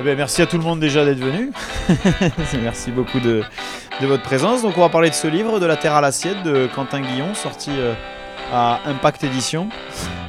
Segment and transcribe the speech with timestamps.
[0.00, 1.52] Eh ben, merci à tout le monde déjà d'être venu.
[2.62, 3.42] merci beaucoup de,
[4.00, 4.62] votre présence.
[4.62, 7.34] Donc on va parler de ce livre, De la Terre à l'assiette, de Quentin Guillon,
[7.34, 7.92] sorti euh,
[8.50, 9.68] à Impact Édition.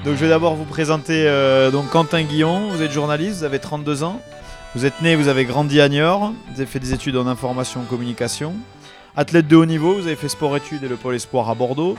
[0.04, 2.68] Donc je vais d'abord vous présenter euh, donc Quentin Guillon.
[2.68, 4.20] Vous êtes journaliste, vous avez 32 ans.
[4.76, 6.34] Vous êtes né, vous avez grandi à Niort.
[6.50, 8.56] Vous avez fait des études en information communication.
[9.16, 11.98] Athlète de haut niveau, vous avez fait sport-études et le pôle espoir à Bordeaux.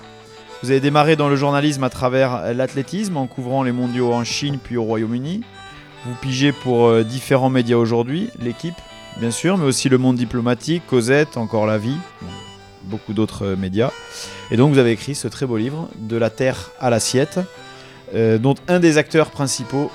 [0.62, 4.58] Vous avez démarré dans le journalisme à travers l'athlétisme en couvrant les mondiaux en Chine
[4.62, 5.42] puis au Royaume-Uni.
[6.04, 8.74] Vous pigez pour euh, différents médias aujourd'hui, l'équipe,
[9.18, 11.96] bien sûr, mais aussi le monde diplomatique, Cosette, encore la vie,
[12.82, 13.92] beaucoup d'autres euh, médias.
[14.50, 17.38] Et donc vous avez écrit ce très beau livre, De la Terre à l'assiette,
[18.16, 19.92] euh, dont un des acteurs principaux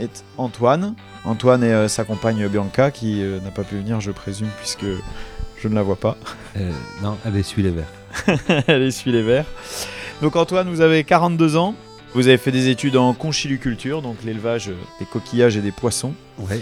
[0.00, 0.96] est Antoine.
[1.24, 4.84] Antoine et sa compagne Bianca, qui n'a pas pu venir, je présume, puisque
[5.56, 6.18] je ne la vois pas.
[7.00, 8.64] non, elle essuie les verres.
[8.66, 9.46] elle essuie les verres.
[10.20, 11.74] Donc Antoine, vous avez 42 ans,
[12.14, 16.14] vous avez fait des études en conchiluculture, donc l'élevage des coquillages et des poissons.
[16.38, 16.60] Ouais.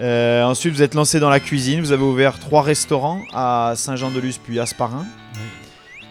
[0.00, 1.80] Euh, ensuite, vous êtes lancé dans la cuisine.
[1.80, 5.04] Vous avez ouvert trois restaurants à Saint-Jean-de-Luz puis Asparin.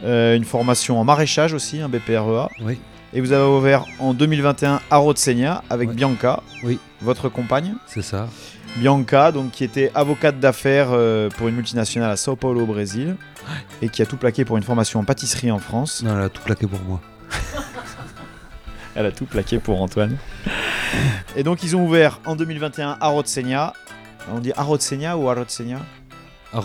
[0.03, 2.49] Euh, une formation en maraîchage aussi, un BPREA.
[2.61, 2.79] Oui.
[3.11, 6.77] Et vous avez ouvert en 2021 à Rotsegna avec Bianca, oui.
[7.01, 7.73] votre compagne.
[7.87, 8.29] C'est ça.
[8.77, 13.15] Bianca, donc, qui était avocate d'affaires euh, pour une multinationale à Sao Paulo au Brésil
[13.81, 16.03] et qui a tout plaqué pour une formation en pâtisserie en France.
[16.03, 17.01] Non, elle a tout plaqué pour moi.
[18.95, 20.17] Elle a tout plaqué pour Antoine.
[21.35, 23.73] Et donc ils ont ouvert en 2021 à Rotsegna.
[24.33, 25.79] On dit à ou à Rotsegna
[26.53, 26.59] À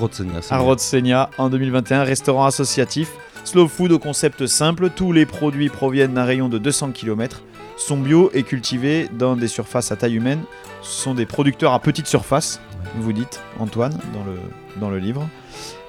[1.39, 3.11] en 2021, restaurant associatif.
[3.45, 7.43] Slow food au concept simple, tous les produits proviennent d'un rayon de 200 km,
[7.77, 10.43] sont bio et cultivés dans des surfaces à taille humaine.
[10.81, 12.61] Ce sont des producteurs à petite surface,
[12.97, 14.39] vous dites, Antoine, dans le,
[14.81, 15.29] dans le livre.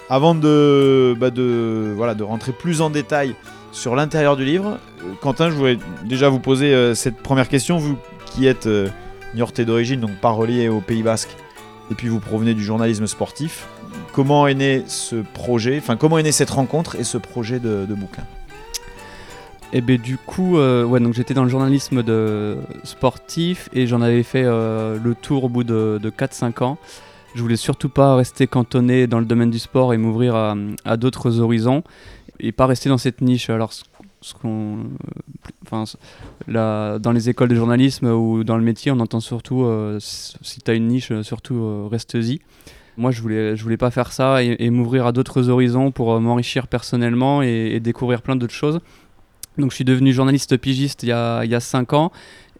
[0.09, 3.35] Avant de, bah de, voilà, de rentrer plus en détail
[3.75, 7.77] sur l'intérieur du livre, euh, Quentin, je voulais déjà vous poser euh, cette première question,
[7.77, 8.87] vous qui êtes euh,
[9.59, 11.35] d'origine, donc pas relié au Pays Basque,
[11.91, 13.67] et puis vous provenez du journalisme sportif.
[14.13, 17.85] Comment est né ce projet, enfin comment est née cette rencontre et ce projet de,
[17.89, 18.23] bouquin?
[19.73, 24.23] Eh ben du coup, euh, ouais, j'étais dans le journalisme de sportif et j'en avais
[24.23, 26.77] fait le tour au bout de, 4-5 ans.
[27.35, 30.35] Je voulais surtout pas rester cantonné dans le domaine du sport et m'ouvrir
[30.85, 31.83] à d'autres horizons
[32.39, 33.49] et pas rester dans cette niche.
[33.49, 34.85] Alors, ce, qu'on,
[35.65, 35.83] enfin,
[36.47, 40.71] dans les écoles de journalisme ou dans le métier, on entend surtout euh, si tu
[40.71, 42.41] as une niche, surtout euh, reste-y.
[42.97, 46.19] Moi, je voulais, je voulais pas faire ça et, m'ouvrir à d'autres horizons pour euh,
[46.19, 48.79] m'enrichir personnellement et, découvrir plein d'autres choses.
[49.57, 52.11] Donc, je suis devenu journaliste pigiste il y a 5 ans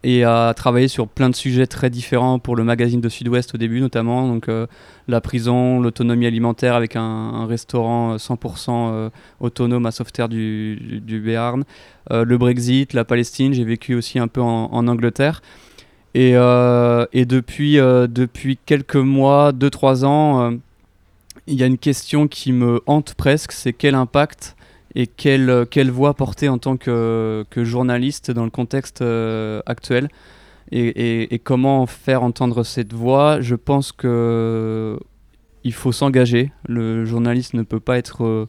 [0.06, 3.58] et à travailler sur plein de sujets très différents pour le magazine de Sud-Ouest au
[3.58, 4.68] début notamment, donc euh,
[5.08, 11.20] la prison, l'autonomie alimentaire avec un, restaurant 100% euh, euh, autonome à Sauveterre du, du,
[11.20, 11.64] Béarn,
[12.12, 15.42] le Brexit, la Palestine, j'ai vécu aussi un peu en, Angleterre.
[16.14, 20.52] Et, et depuis, depuis quelques mois, 2-3 ans,
[21.48, 24.55] il y a une question qui me hante presque, c'est quel impact
[24.95, 30.07] et quelle, quelle voix porter en tant que, que journaliste dans le contexte euh, actuel
[30.72, 33.39] et, et, comment faire entendre cette voix.
[33.39, 34.97] Je pense que
[35.63, 36.51] il faut s'engager.
[36.67, 38.47] Le journaliste ne peut pas être euh,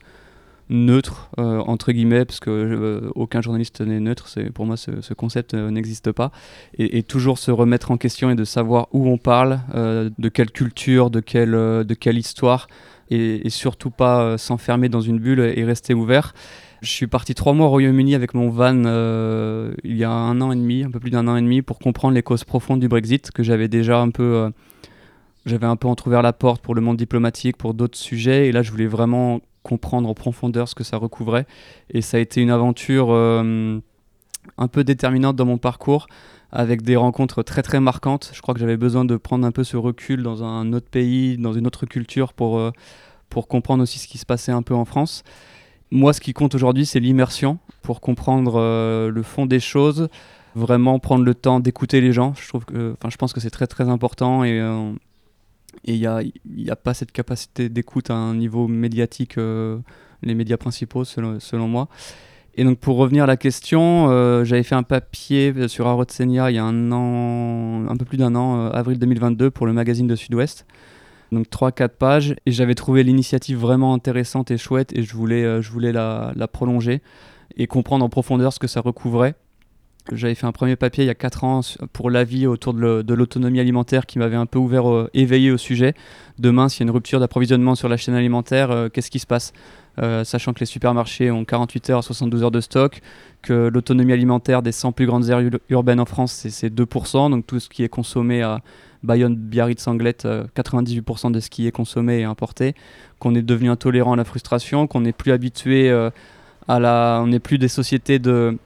[0.70, 4.28] neutre euh, entre guillemets parce que aucun journaliste n'est neutre.
[4.54, 6.30] Pour moi ce, ce concept n'existe pas
[6.78, 10.50] et, et, toujours se remettre en question et de savoir où on parle, de quelle
[10.50, 12.66] culture, de quelle de quelle histoire
[13.10, 16.34] et, surtout pas euh, s'enfermer dans une bulle et rester ouvert.
[16.82, 20.40] Je suis parti trois mois au Royaume-Uni avec mon van euh, il y a un
[20.40, 22.80] an et demi, un peu plus d'un an et demi, pour comprendre les causes profondes
[22.80, 24.50] du Brexit, que j'avais déjà un peu, euh,
[25.46, 28.62] j'avais un peu entrouvert la porte pour le monde diplomatique, pour d'autres sujets, et là
[28.62, 31.46] je voulais vraiment comprendre en profondeur ce que ça recouvrait,
[31.90, 36.06] et ça a été une aventure un peu déterminante dans mon parcours
[36.52, 38.30] avec des rencontres très très marquantes.
[38.34, 41.36] Je crois que j'avais besoin de prendre un peu ce recul dans un autre pays,
[41.36, 42.70] dans une autre culture pour, euh,
[43.28, 45.22] pour comprendre aussi ce qui se passait un peu en France.
[45.90, 50.08] Moi, ce qui compte aujourd'hui, c'est l'immersion pour comprendre euh, le fond des choses,
[50.54, 52.34] vraiment prendre le temps d'écouter les gens.
[52.40, 54.92] Je, trouve que, je pense que c'est très très important et euh,
[55.84, 60.56] il n'y a, y a pas cette capacité d'écoute à un niveau médiatique, les médias
[60.56, 61.88] principaux selon, selon moi.
[62.58, 66.54] Et donc pour revenir à la question, euh, j'avais fait un papier sur Arotsenia il
[66.54, 70.06] y a un an, un peu plus d'un an, euh, avril 2022, pour le magazine
[70.06, 70.66] de Sud-Ouest.
[71.32, 75.60] Donc 3-4 pages, et j'avais trouvé l'initiative vraiment intéressante et chouette, et je voulais, euh,
[75.60, 77.02] je voulais la, la, prolonger
[77.58, 79.34] et comprendre en profondeur ce que ça recouvrait.
[80.12, 81.60] J'avais fait un premier papier il y a 4 ans
[81.92, 85.94] pour l'avis autour de l'autonomie alimentaire qui m'avait un peu ouvert, éveillé au sujet.
[86.38, 89.52] Demain, s'il y a une rupture d'approvisionnement sur la chaîne alimentaire, qu'est-ce qui se passe?
[90.02, 93.00] Euh, sachant que les supermarchés ont 48 heures à 72 heures de stock,
[93.42, 97.30] que l'autonomie alimentaire des 100 plus grandes aires ur- urbaines en France, c'est- c'est 2%,
[97.30, 98.60] donc tout ce qui est consommé à
[99.02, 102.74] Bayonne, Biarritz, Anglette, euh, 98% de ce qui est consommé est importé,
[103.18, 106.10] qu'on est devenu intolérant à la frustration, qu'on n'est plus habitué euh,
[106.68, 107.20] à la...
[107.22, 108.58] On n'est plus des sociétés de,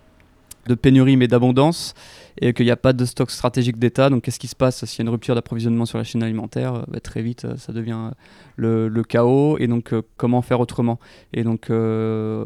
[0.66, 1.94] de pénurie mais d'abondance,
[2.40, 4.10] et qu'il n'y a pas de stock stratégique d'État.
[4.10, 6.74] Donc qu'est-ce qui se passe s'il y a une rupture d'approvisionnement sur la chaîne alimentaire
[6.74, 8.10] Euh, bah, Très vite, euh, ça devient
[8.58, 9.58] euh, le, chaos.
[9.58, 10.98] Et donc comment faire autrement?
[11.32, 11.70] Et donc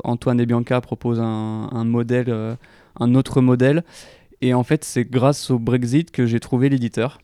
[0.05, 2.57] Antoine et Bianca proposent un, modèle,
[2.99, 3.85] un autre modèle.
[4.41, 7.21] Et en fait, c'est grâce au Brexit que j'ai trouvé l'éditeur.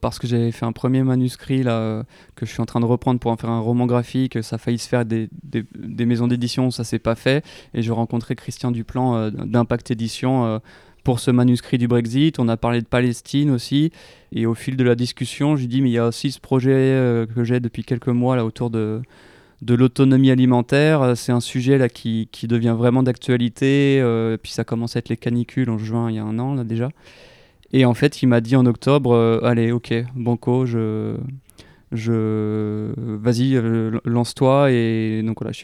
[0.00, 2.04] Parce que j'avais fait un premier manuscrit là,
[2.36, 4.40] que je suis en train de reprendre pour en faire un roman graphique.
[4.44, 5.28] Ça a failli se faire des,
[6.06, 7.44] maisons d'édition, ça s'est pas fait.
[7.74, 10.60] Et j'ai rencontré Christian Duplan d'Impact Édition
[11.08, 12.38] pour ce manuscrit du Brexit.
[12.38, 13.92] On a parlé de Palestine aussi.
[14.30, 16.70] Et au fil de la discussion, j'ai dit, mais il y a aussi ce projet
[16.74, 19.00] euh, que j'ai depuis quelques mois là, autour de,
[19.62, 21.00] de l'autonomie alimentaire.
[21.00, 24.00] Euh, C'est un sujet là, qui, qui devient vraiment d'actualité.
[24.02, 26.54] euh, puis ça commence à être les canicules en juin, il y a un an
[26.54, 26.90] là, déjà.
[27.72, 31.16] Et en fait, il m'a dit en octobre, euh, allez, ok, banco, je,
[31.90, 33.58] je, vas-y,
[34.04, 34.72] lance-toi.
[34.72, 35.56] Et donc voilà,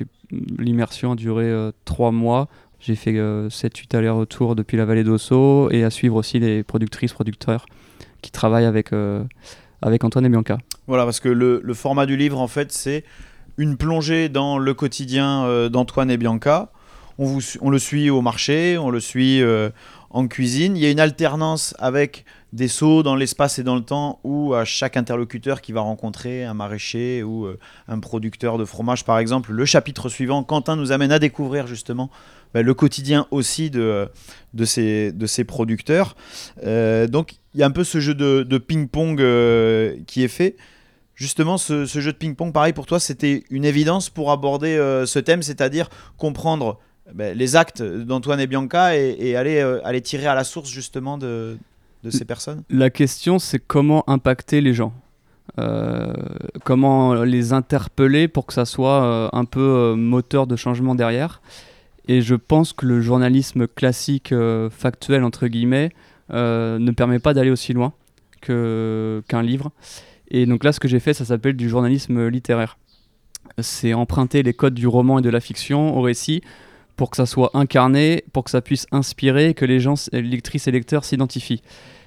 [0.58, 1.52] l'immersion a duré
[1.84, 2.48] trois mois.
[2.86, 7.64] J'ai fait 7-8 allers-retours depuis la vallée d'Osso et à suivre aussi les productrices, producteurs
[8.20, 9.24] qui travaillent avec, euh,
[9.80, 10.58] avec Antoine et Bianca.
[10.86, 13.04] Voilà, parce que le, format du livre, en fait, c'est
[13.56, 16.72] une plongée dans le quotidien euh, d'Antoine et Bianca.
[17.16, 19.70] On, vous, on le suit au marché, on le suit euh,
[20.10, 20.76] en cuisine.
[20.76, 24.54] Il y a une alternance avec des sauts dans l'espace et dans le temps où
[24.54, 27.58] à chaque interlocuteur qui va rencontrer un maraîcher ou euh,
[27.88, 32.10] un producteur de fromage, par exemple, le chapitre suivant, Quentin nous amène à découvrir justement
[32.54, 34.08] bah, le quotidien aussi de,
[34.54, 36.16] de, ces, de ces producteurs.
[36.64, 40.28] Euh, donc il y a un peu ce jeu de, de ping-pong euh, qui est
[40.28, 40.56] fait.
[41.16, 45.04] Justement, ce, ce jeu de ping-pong, pareil pour toi, c'était une évidence pour aborder euh,
[45.04, 46.78] ce thème, c'est-à-dire comprendre
[47.12, 51.18] ben, les actes d'Antoine et Bianca et, et aller, aller tirer à la source justement
[51.18, 51.58] de,
[52.02, 52.62] de ces personnes?
[52.70, 54.92] La question, c'est comment impacter les gens
[55.58, 56.12] Euh,
[56.64, 61.42] Comment les interpeller pour que ça soit euh, un peu euh, moteur de changement derrière
[62.06, 65.90] Et je pense que le journalisme classique, euh, factuel, entre guillemets,
[66.32, 67.92] euh, ne permet pas d'aller aussi loin
[68.40, 69.72] qu'un livre.
[70.28, 72.76] Et donc là, ce que j'ai fait, ça s'appelle du journalisme littéraire.
[73.58, 76.42] C'est emprunter les codes du roman et de la fiction au récit
[76.96, 80.70] pour que ça soit incarné, pour que ça puisse inspirer, que les gens, lectrices et
[80.70, 81.62] lecteurs s'identifient.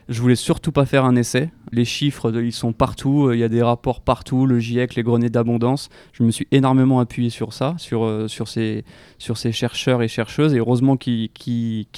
[0.09, 1.51] Je voulais surtout pas faire un essai.
[1.73, 3.31] Les chiffres, ils sont partout.
[3.33, 4.45] Il y a des rapports partout.
[4.45, 5.89] Le GIEC, les greniers d'abondance.
[6.13, 8.85] Je me suis énormément appuyé sur ça, sur, euh, sur, ces,
[9.17, 10.53] sur ces chercheurs et chercheuses.
[10.53, 11.29] Et heureusement qu'ils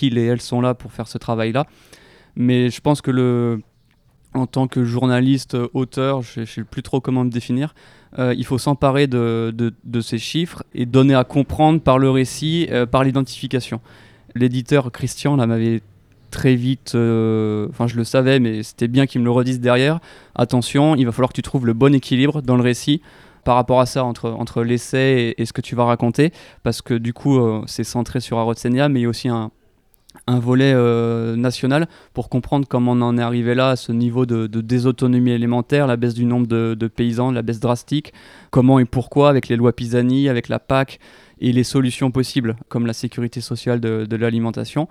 [0.01, 1.67] et elles sont là pour faire ce travail-là.
[2.35, 3.61] Mais je pense que le,
[4.33, 7.75] en tant que journaliste, euh, auteur, je ne sais plus trop comment me définir,
[8.17, 12.67] euh, il faut s'emparer de, de- ces chiffres et donner à comprendre par le récit,
[12.71, 13.81] euh, par l'identification.
[14.35, 15.81] L'éditeur Christian là m'avait
[16.29, 19.99] très vite, euh, enfin je le savais, mais c'était bien qu'il me le redise derrière.
[20.35, 23.01] Attention, il va falloir que tu trouves le bon équilibre dans le récit
[23.43, 26.31] par rapport à ça entre, entre l'essai et, ce que tu vas raconter,
[26.63, 29.51] parce que du coup euh, c'est centré sur Arotsenia, mais il y a aussi un,
[30.27, 34.25] un volet euh, national pour comprendre comment on en est arrivé là, à ce niveau
[34.25, 38.13] de, désautonomie élémentaire, la baisse du nombre de, paysans, la baisse drastique,
[38.51, 40.99] comment et pourquoi avec les lois Pisani, avec la PAC
[41.41, 44.87] et les solutions possibles, comme la sécurité sociale de l'alimentation.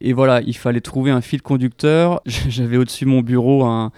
[0.00, 2.20] Et voilà, il fallait trouver un fil conducteur.
[2.26, 3.92] J'avais au-dessus de mon bureau un.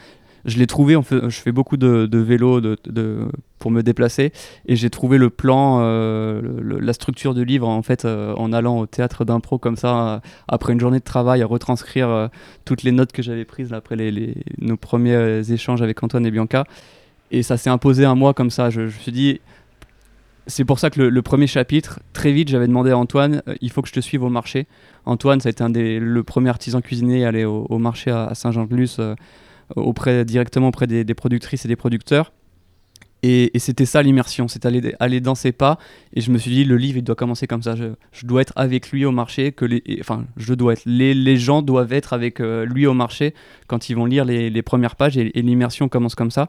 [0.45, 3.27] Je l'ai trouvé, on fait- je fais beaucoup de, de vélo de, de-
[3.59, 4.33] pour me déplacer,
[4.67, 6.41] et j'ai trouvé le plan, euh,
[6.81, 10.19] la structure du livre en fait euh, en allant au théâtre d'impro comme ça, euh,
[10.47, 12.31] après une journée de travail, à retranscrire
[12.65, 16.65] toutes les notes que j'avais prises après les, nos premiers échanges avec Antoine et Bianca.
[17.33, 18.71] Et ça s'est imposé à moi comme ça.
[18.71, 19.41] Je me suis dit,
[20.49, 23.71] c'est pour ça que le, premier chapitre, très vite, j'avais demandé à Antoine, euh, il
[23.71, 24.67] faut que je te suive au marché.
[25.05, 28.35] Antoine, ça a été un des, le premier artisan cuisinier à aller au, marché à,
[28.35, 29.15] Saint-Jean-de-Luz, euh,
[29.77, 32.33] auprès, directement auprès des, productrices et des producteurs.
[33.23, 35.79] Et, c'était ça l'immersion, c'est aller, aller dans ses pas.
[36.15, 37.75] Et je me suis dit, le livre, il doit commencer comme ça.
[37.77, 39.55] Je, dois être avec lui au marché.
[40.01, 40.83] Enfin, je dois être.
[40.87, 43.35] Les, gens doivent être avec euh, lui au marché
[43.67, 45.19] quand ils vont lire les, premières pages.
[45.19, 46.49] Et l'immersion commence comme ça.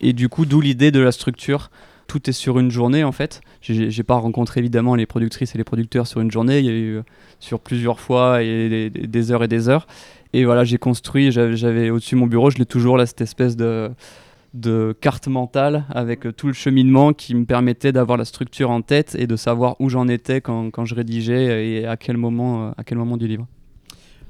[0.00, 1.70] Et du coup, d'où l'idée de la structure.
[2.08, 3.42] Tout est sur une journée en fait.
[3.60, 6.58] J'ai pas rencontré évidemment les productrices et les producteurs sur une journée.
[6.58, 7.02] Il y a eu euh,
[7.38, 9.86] sur plusieurs fois et des, heures et des heures.
[10.32, 11.30] Et voilà, j'ai construit.
[11.30, 16.24] J'avais au-dessus de mon bureau, je l'ai toujours là, cette espèce de carte mentale avec
[16.24, 19.76] euh, tout le cheminement qui me permettait d'avoir la structure en tête et de savoir
[19.78, 23.28] où j'en étais quand, je rédigeais et à quel moment, euh, à quel moment du
[23.28, 23.46] livre.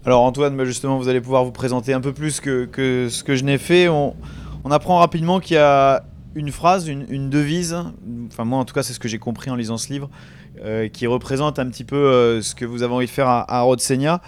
[0.05, 2.69] Alors Antoine, bah, justement, vous allez pouvoir vous présenter un peu plus que,
[3.09, 3.89] ce que je n'ai fait.
[3.89, 4.17] On
[4.69, 6.03] apprend rapidement qu'il y a
[6.39, 7.77] une phrase, une, devise,
[8.31, 10.09] enfin moi en tout cas c'est ce que j'ai compris en lisant ce livre,
[10.63, 13.53] euh, qui représente un petit peu euh, ce que vous avez envie de faire à,
[13.53, 14.23] à Rodsegna.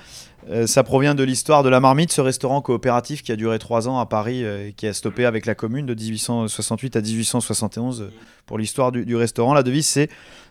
[0.49, 3.88] Euh, ça provient de l'histoire de la marmite, ce restaurant coopératif qui a duré trois
[3.88, 8.12] ans à Paris et qui a stoppé avec la commune de 1868 à 1871 euh,
[8.47, 9.52] pour l'histoire du, restaurant.
[9.52, 10.09] La devise, c'est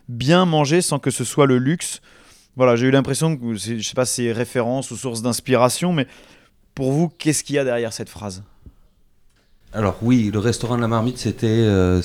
[0.08, 2.00] bien manger sans que ce soit le luxe.
[2.56, 6.06] Voilà, j'ai eu l'impression que, je sais pas si c'est référence ou source d'inspiration, mais
[6.74, 8.42] pour vous, qu'est-ce qu'il y a derrière cette phrase?
[9.72, 12.02] Alors oui, le restaurant de la marmite, c'était euh,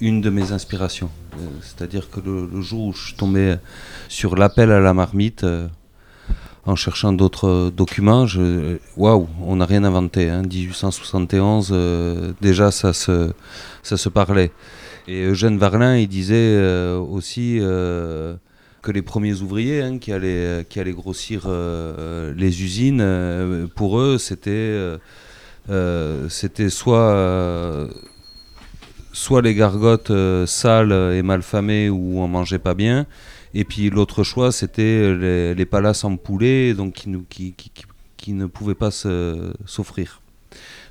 [0.00, 1.10] une de mes inspirations.
[1.34, 3.16] Euh, C'est-à-dire que le, jour où je suis
[4.08, 5.66] sur l'appel à la marmite, euh,
[6.66, 8.26] en cherchant d'autres documents,
[8.96, 10.30] waouh, on n'a rien inventé.
[10.30, 10.42] Hein.
[10.42, 13.32] 1871, euh, déjà ça se,
[13.82, 14.52] ça se parlait.
[15.08, 16.56] Et Eugène Varlin, il disait
[16.96, 21.48] aussi que les premiers ouvriers hein, qui, allaient, qui allaient grossir
[22.36, 24.96] les usines, pour eux, c'était...
[25.70, 27.88] euh, c'était soit, euh,
[29.12, 33.06] soit les gargotes euh, sales et malfamées où on mangeait pas bien,
[33.54, 35.14] et puis l'autre choix c'était
[35.54, 37.70] les, palaces en poulet, donc qui, nous- qui, qui,
[38.16, 40.20] qui- ne pouvaient pas s'offrir.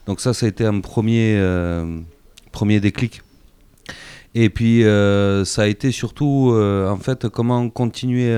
[0.06, 1.42] Donc ça, ça a été un premier,
[2.52, 3.24] premier déclic.
[4.36, 4.84] Et puis
[5.46, 8.36] ça a été surtout, en fait, comment continuer.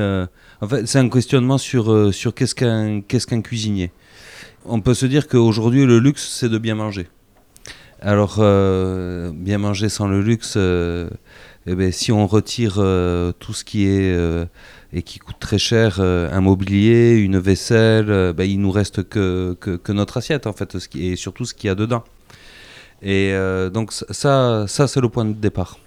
[0.62, 3.92] en fait, c'est un questionnement sur, sur qu'est-ce qu'un qu'est-ce qu'un cuisinier
[4.66, 7.08] on peut se dire qu'aujourd'hui, le luxe, c'est de bien manger.
[8.02, 11.10] Alors, euh, bien manger sans le luxe, euh,
[11.66, 14.16] eh ben, si on retire euh, tout ce qui est
[14.94, 19.92] et qui coûte très cher, un mobilier, une vaisselle, ben, il nous reste que, que,
[19.92, 22.04] notre assiette, en fait, et surtout ce qu'il y a dedans.
[23.02, 23.34] Et
[23.74, 25.80] donc, ça, ça c'est le point de départ.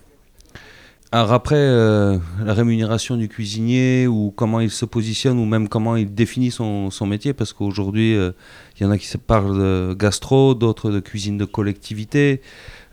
[1.10, 5.96] Alors après, euh, la rémunération du cuisinier, ou comment il se positionne, ou même comment
[5.96, 8.32] il définit son, son métier, parce qu'aujourd'hui, euh,
[8.78, 12.42] il y en a qui se parlent de gastro, d'autres de cuisine de collectivité.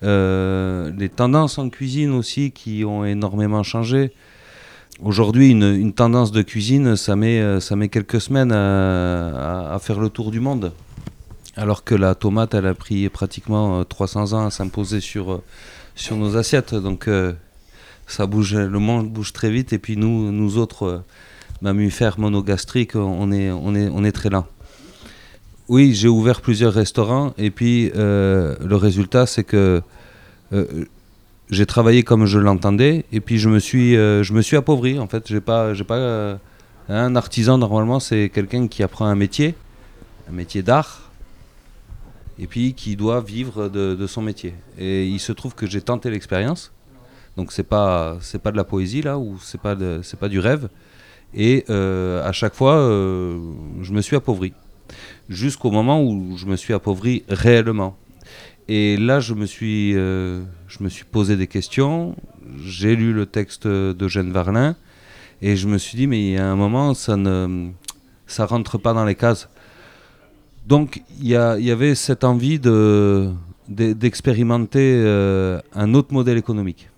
[0.04, 4.14] Euh, les tendances en cuisine aussi qui ont énormément changé.
[5.04, 9.80] Aujourd'hui, une, une tendance de cuisine, ça met, ça met quelques semaines à, à- à
[9.80, 10.72] faire le tour du monde.
[11.58, 15.42] Alors que la tomate, elle a pris pratiquement euh, 300 ans à s'imposer sur,
[15.96, 16.76] sur nos assiettes.
[16.76, 17.10] Donc
[18.08, 19.74] ça bouge, le monde bouge très vite.
[19.74, 21.00] Et puis nous, nous autres euh,
[21.62, 24.48] mammifères monogastriques, on est, on est, on est très lents.
[25.68, 29.82] Oui, j'ai ouvert plusieurs restaurants et puis euh, le résultat, c'est que
[30.54, 30.86] euh,
[31.50, 35.00] j'ai travaillé comme je l'entendais et puis je me suis, je me suis appauvri.
[35.00, 36.40] En fait, j'ai pas, j'ai pas
[36.88, 39.56] un artisan normalement, c'est quelqu'un qui apprend un métier,
[40.30, 41.10] un métier d'art,
[42.38, 44.54] et puis qui doit vivre de son métier.
[44.78, 46.72] Et il se trouve que j'ai tenté l'expérience,
[47.38, 50.30] donc c'est pas, c'est pas de la poésie là ou c'est pas, de- c'est pas
[50.30, 50.70] du rêve.
[51.34, 53.38] Et euh, à chaque fois, euh,
[53.82, 54.54] je me suis appauvri
[55.28, 57.98] jusqu'au moment où je me suis appauvri réellement.
[58.68, 62.16] Et là, je me suis, euh, je me suis posé des questions.
[62.64, 64.76] J'ai lu le texte d'Eugène Varlin
[65.42, 67.70] et je me suis dit, mais il y a un moment, ça ne,
[68.28, 69.50] ça rentre pas dans les cases.
[70.68, 73.30] Donc, il y, y avait cette envie de,
[73.68, 76.90] de- d'expérimenter euh, un autre modèle économique.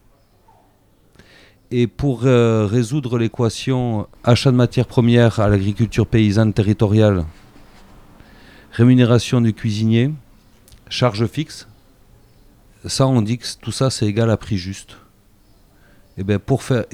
[1.69, 7.25] Et pour euh, résoudre l'équation achat de matières premières à l'agriculture paysanne territoriale,
[8.71, 10.11] rémunération du cuisinier,
[10.87, 11.67] charge fixe,
[12.85, 14.95] ça on dit que tout ça c'est égal à prix juste.
[16.17, 16.85] Et bien pour faire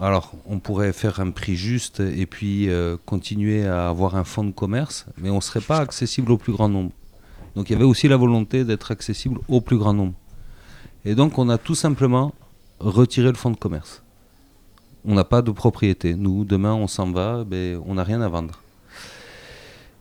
[0.00, 4.44] alors on pourrait faire un prix juste et puis euh, continuer à avoir un fonds
[4.44, 6.90] de commerce, mais on ne serait pas accessible au plus grand nombre.
[7.54, 10.14] Donc il y avait aussi la volonté d'être accessible au plus grand nombre.
[11.04, 12.34] Et donc on a tout simplement
[12.80, 14.02] retiré le fonds de commerce.
[15.06, 16.14] On n'a pas de propriété.
[16.14, 18.60] Nous, demain, on s'en va, ben, on n'a rien à vendre.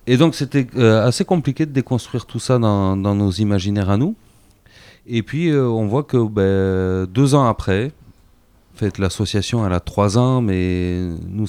[0.05, 4.15] Et donc c'était euh, assez compliqué de déconstruire tout ça dans, nos imaginaires à nous.
[5.07, 7.91] Et puis euh, on voit que ben, deux ans après,
[8.73, 10.99] en fait l'association elle a trois ans, mais
[11.29, 11.47] nous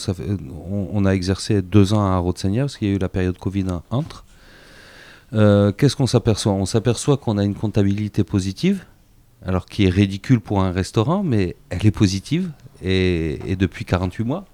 [0.70, 3.64] on, a exercé deux ans à Rotsegna parce qu'il y a eu la période Covid
[3.70, 4.24] en- entre.
[5.32, 6.52] Euh, Qu'est-ce qu'on s'aperçoit?
[6.52, 8.84] On s'aperçoit qu'on a une comptabilité positive,
[9.44, 12.50] alors qui est ridicule pour un restaurant, mais elle est positive
[12.82, 14.44] et, depuis 48 mois.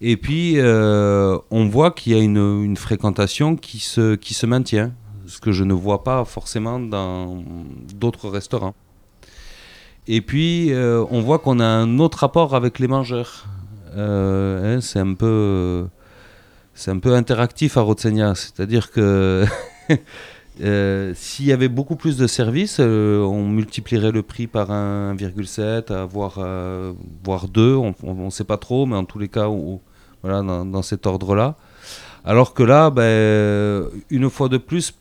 [0.00, 4.92] Et puis, euh, on voit qu'il y a une, fréquentation qui se, maintient,
[5.26, 7.42] ce que je ne vois pas forcément dans
[7.94, 8.74] d'autres restaurants.
[10.06, 13.46] Et puis, euh, on voit qu'on a un autre rapport avec les mangeurs.
[13.96, 15.86] Euh, hein, c'est un peu,
[16.74, 19.44] c'est un peu interactif à Rotsegna, c'est-à-dire que
[20.60, 25.92] euh, s'il y avait beaucoup plus de services, euh, on multiplierait le prix par 1,7,
[25.92, 26.92] à voire, euh,
[27.24, 29.48] voire 2, on ne sait pas trop, mais en tous les cas,
[30.22, 31.56] voilà, dans, cet ordre-là.
[32.24, 34.92] Alors que là, ben, une fois de plus,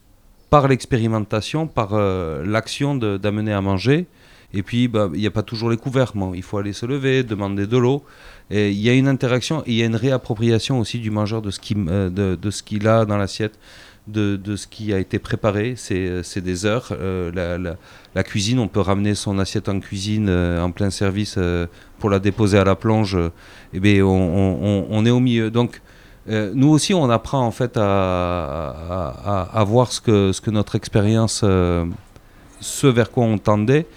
[0.50, 4.08] par l'expérimentation, par l'action d'amener à manger,
[4.54, 6.14] Et puis, bah, il n'y a pas toujours les couverts.
[6.34, 8.04] il faut aller se lever, demander de l'eau.
[8.50, 12.64] Il y a une interaction il y a une réappropriation aussi du mangeur de ce
[12.64, 13.60] qu'il a dans l'assiette.
[14.08, 16.96] De, ce qui a été préparé, c'est des heures.
[17.34, 21.38] la, la, cuisine, on peut ramener son assiette en cuisine en plein service
[22.00, 23.16] pour la déposer à la plonge.
[23.16, 23.30] et
[23.74, 25.52] eh bien, on, est au milieu.
[25.52, 25.82] Donc,
[26.30, 30.76] euh, nous aussi, on apprend en fait à, à, voir ce que, ce que notre
[30.76, 31.86] expérience, euh,
[32.60, 33.88] ce vers quoi on tendait.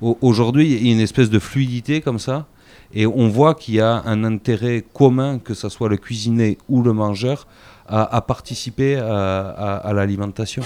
[0.00, 2.46] Aujourd'hui, il y a une espèce de fluidité comme ça,
[2.94, 6.82] et on voit qu'il y a un intérêt commun, que ce soit le cuisinier ou
[6.82, 7.46] le mangeur,
[7.90, 10.62] à, participer à, l'alimentation.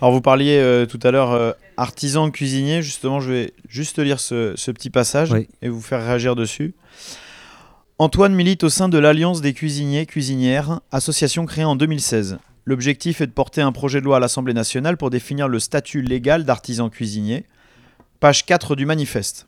[0.00, 4.52] Alors vous parliez euh, tout à l'heure artisan cuisinier, justement, je vais juste lire ce,
[4.54, 6.74] ce petit passage et vous faire réagir dessus.
[8.00, 12.38] Antoine milite au sein de l'Alliance des cuisiniers cuisinières, association créée en 2016.
[12.64, 16.00] L'objectif est de porter un projet de loi à l'Assemblée nationale pour définir le statut
[16.00, 17.44] légal d'artisan cuisinier.
[18.20, 19.47] Page 4 du manifeste.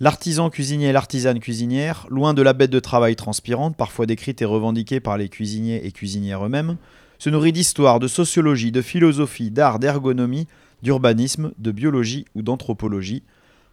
[0.00, 4.44] L'artisan cuisinier et l'artisane cuisinière, loin de la bête de travail transpirante, parfois décrite et
[4.44, 6.76] revendiquée par les cuisiniers et cuisinières eux-mêmes,
[7.18, 10.46] se nourrit d'histoire, de sociologie, de philosophie, d'art, d'ergonomie,
[10.84, 13.24] d'urbanisme, de biologie ou d'anthropologie,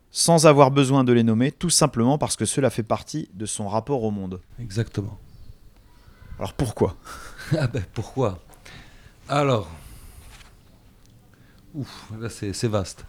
[0.09, 3.67] sans avoir besoin de les nommer, tout simplement parce que cela fait partie de son
[3.67, 4.41] rapport au monde.
[4.59, 5.19] Exactement.
[6.39, 6.95] Alors pourquoi?
[7.55, 8.39] Ah ben pourquoi?
[9.29, 9.69] Alors,
[11.75, 13.05] ouf, là c'est vaste.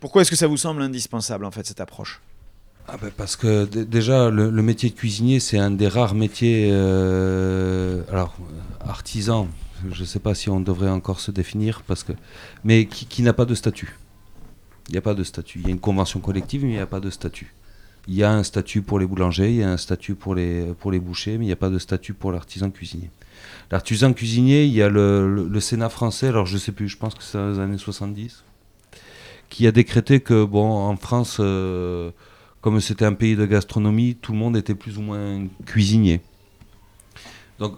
[0.00, 2.20] Pourquoi est-ce que ça vous semble indispensable en fait cette approche?
[2.88, 8.04] Ah ben parce que déjà le, métier de cuisinier c'est un des rares métiers euh,
[8.12, 8.36] alors
[8.86, 9.48] artisan
[9.90, 12.12] je ne sais pas si on devrait encore se définir parce que
[12.62, 13.96] mais qui n'a pas de statut
[14.88, 15.60] il n'y a pas de statut.
[15.60, 17.52] Il y a une convention collective, mais il n'y a pas de statut.
[18.08, 20.66] Il y a un statut pour les boulangers, il y a un statut pour les,
[20.78, 23.10] pour les bouchers, mais il n'y a pas de statut pour l'artisan cuisinier.
[23.72, 27.14] L'artisan cuisinier, il y a le, Sénat français, alors je ne sais plus, je pense
[27.14, 28.44] que c'est dans les années 70,
[29.48, 32.10] qui a décrété que, bon, en France, euh,
[32.60, 36.20] comme c'était un pays de gastronomie, tout le monde était plus ou moins cuisinier.
[37.58, 37.74] Donc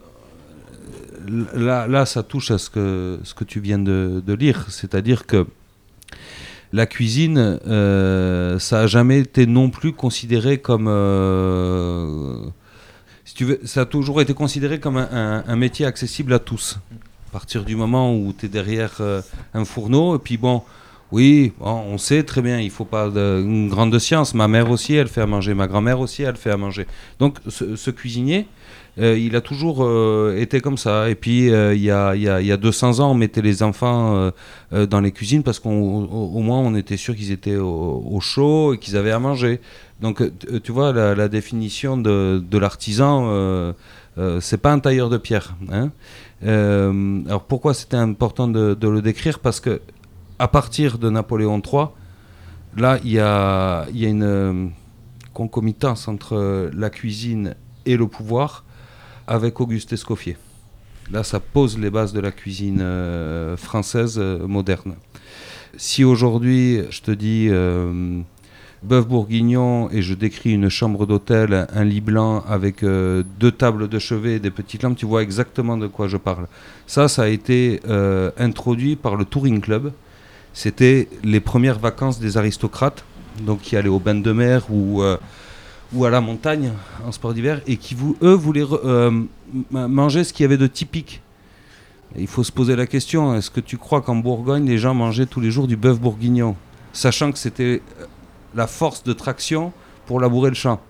[1.31, 5.47] euh, là, ça touche à ce que, ce que tu viens de, lire, c'est-à-dire que
[6.73, 10.87] la cuisine, euh, ça a jamais été non plus considéré comme.
[13.25, 16.79] Si tu veux, ça a toujours été considéré comme un, métier accessible à tous.
[17.29, 19.01] À partir du moment où tu es derrière
[19.55, 20.63] un fourneau, et puis bon,
[21.11, 24.35] oui, on sait très bien, il faut pas une grande science.
[24.35, 25.55] Ma mère aussi, elle fait à manger.
[25.55, 26.87] Ma grand-mère aussi, elle fait à manger.
[27.19, 28.47] Donc, ce, cuisinier,
[28.99, 31.09] euh, il a toujours euh, été comme ça.
[31.09, 33.63] Et puis, euh, il, y a, y a, y a, 200 ans, on mettait les
[33.63, 34.31] enfants
[34.71, 38.99] dans les cuisines parce qu'au moins, on était sûr qu'ils étaient au, chaud et qu'ils
[38.99, 39.61] avaient à manger.
[40.03, 40.23] Donc,
[40.63, 43.73] tu vois, la, définition de, de l'artisan,
[44.41, 45.57] c'est pas un tailleur de pierre.
[45.73, 45.91] Hein.
[46.43, 49.39] alors, pourquoi c'était important de, de le décrire?
[49.39, 49.81] Parce que
[50.39, 51.87] à partir de Napoléon III,
[52.77, 54.67] là, il y a, une euh,
[55.35, 57.55] concomitance entre euh, la cuisine
[57.87, 58.65] et le pouvoir
[59.27, 60.37] avec Auguste Escoffier.
[61.11, 64.95] Là, ça pose les bases de la cuisine euh, française moderne.
[65.77, 67.49] Si aujourd'hui, je te dis
[68.83, 73.99] bœuf bourguignon et je décris une chambre d'hôtel, un lit blanc avec deux tables de
[73.99, 76.47] chevet et des petites lampes, tu vois exactement de quoi je parle.
[76.87, 77.81] Ça, ça a été
[78.39, 79.93] introduit par le Touring Club,
[80.53, 83.05] c'était les premières vacances des aristocrates,
[83.41, 85.17] donc qui allaient au bain de mer ou, euh,
[86.05, 86.73] à la montagne
[87.07, 89.23] en sport d'hiver, et qui, eux, voulaient euh,
[89.71, 91.23] manger ce qu'il y avait de typique.
[92.17, 95.27] il faut se poser la question, est-ce que tu crois qu'en Bourgogne, les gens mangeaient
[95.27, 96.57] tous les jours du bœuf bourguignon
[96.93, 98.07] Sachant que c'était euh,
[98.55, 99.73] la force de traction
[100.07, 100.81] pour labourer le champ?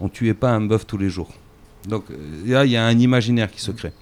[0.00, 1.30] On tuait pas un bœuf tous les jours.
[1.88, 2.04] Donc
[2.44, 3.92] là, il y a un imaginaire qui se crée.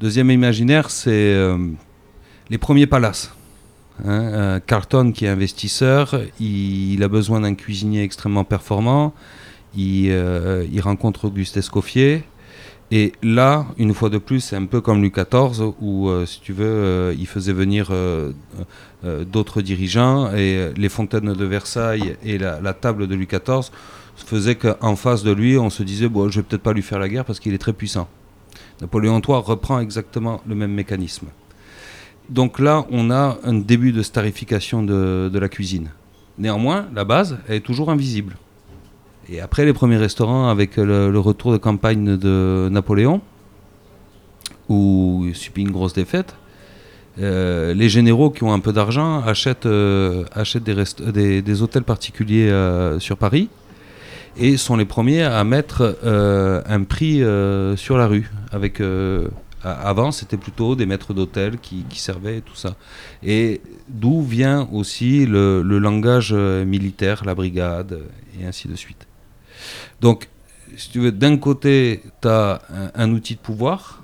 [0.00, 1.34] Deuxième imaginaire, c'est
[2.48, 3.35] les premiers palaces.
[4.04, 9.14] Hein, euh, Carlton, qui est investisseur, il, a besoin d'un cuisinier extrêmement performant.
[9.76, 12.24] Il, euh, rencontre Auguste Escoffier.
[12.92, 16.40] Et là, une fois de plus, c'est un peu comme Louis XIV, où, euh, si
[16.40, 17.90] tu veux, il faisait venir
[19.02, 20.32] d'autres dirigeants.
[20.34, 23.70] Et les fontaines de Versailles et la, table de Louis XIV
[24.14, 26.98] faisaient qu'en face de lui, on se disait bon, je vais peut-être pas lui faire
[26.98, 28.08] la guerre parce qu'il est très puissant.
[28.80, 31.26] Napoléon III reprend exactement le même mécanisme.
[32.28, 35.90] Donc là, on a un début de starification de, la cuisine.
[36.38, 38.36] Néanmoins, la base est toujours invisible.
[39.28, 43.20] Et après les premiers restaurants, avec le, retour de campagne de Napoléon,
[44.68, 46.36] où il subit une grosse défaite,
[47.18, 50.24] euh, les généraux qui ont un peu d'argent achètent, euh,
[50.56, 53.48] des, des, hôtels particuliers euh, sur Paris
[54.36, 57.22] et sont les premiers à mettre un prix
[57.76, 58.82] sur la rue avec
[59.74, 62.76] Avant, c'était plutôt des maîtres d'hôtel qui, servaient et tout ça.
[63.22, 68.00] Et d'où vient aussi le, langage euh, militaire, la brigade,
[68.38, 69.06] et ainsi de suite.
[70.00, 70.28] Donc,
[70.76, 72.62] si tu veux, d'un côté, tu as
[72.94, 74.02] un, outil de pouvoir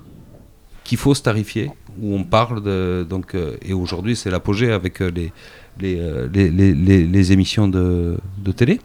[0.83, 3.05] qu'il faut starifier, où on parle de.
[3.07, 5.31] Donc, euh, et aujourd'hui, c'est l'apogée avec les,
[5.79, 8.79] les, émissions de, de télé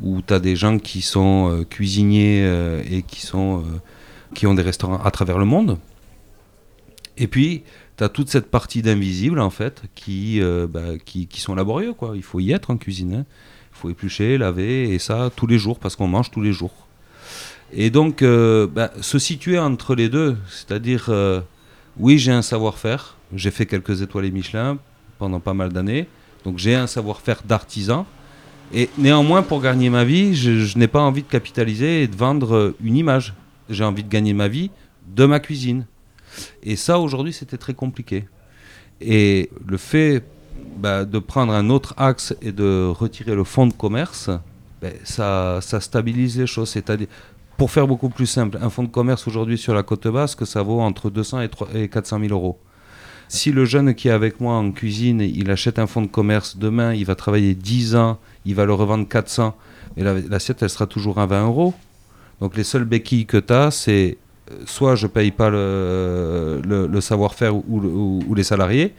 [0.00, 3.62] où tu as des gens qui sont euh, cuisiniers euh, et qui, sont, euh,
[4.34, 5.78] qui ont des restaurants à travers le monde.
[7.16, 7.62] Et puis,
[7.96, 11.94] tu as toute cette partie d'invisibles, en fait, qui, bah, qui, qui, sont laborieux.
[11.94, 12.12] Quoi.
[12.14, 13.14] Il faut y être en cuisine.
[13.14, 13.24] Hein.
[13.72, 16.86] Il faut éplucher, laver, et ça tous les jours, parce qu'on mange tous les jours.
[17.72, 21.10] Et donc, bah, se situer entre les deux, c'est-à-dire,
[21.98, 24.78] oui, j'ai un savoir-faire, j'ai fait quelques étoiles Michelin
[25.18, 26.08] pendant pas mal d'années,
[26.44, 28.06] donc j'ai un savoir-faire d'artisan,
[28.72, 32.54] et néanmoins, pour gagner ma vie, je, n'ai pas envie de capitaliser et de vendre
[32.54, 33.34] euh, une image.
[33.68, 34.70] J'ai envie de gagner ma vie
[35.14, 35.86] de ma cuisine.
[36.62, 38.24] Et ça, aujourd'hui, c'était très compliqué.
[39.00, 40.22] Et le fait
[40.76, 44.30] bah, de prendre un autre axe et de retirer le fonds de commerce,
[45.04, 46.70] ça, ça, stabilise les choses.
[46.70, 47.08] C'est-à-dire,
[47.56, 50.62] pour faire beaucoup plus simple, un fonds de commerce aujourd'hui sur la côte basque, ça
[50.62, 51.40] vaut entre 200
[51.74, 52.58] et 400 000 euros.
[53.30, 56.56] Si le jeune qui est avec moi en cuisine, il achète un fonds de commerce
[56.56, 59.54] demain, il va travailler 10 ans, il va le revendre 400,
[59.96, 61.74] et l'assiette, elle sera toujours à 20 euros.
[62.40, 64.18] Donc les seules béquilles que tu as, c'est
[64.50, 68.94] euh, soit je paye pas le, savoir-faire ou, les salariés,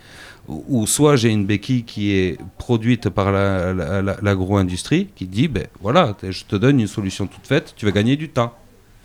[0.48, 6.44] ou soit j'ai une béquille qui est produite par l'agro-industrie qui dit, ben voilà, je
[6.44, 8.54] te donne une solution toute faite, tu vas gagner du temps.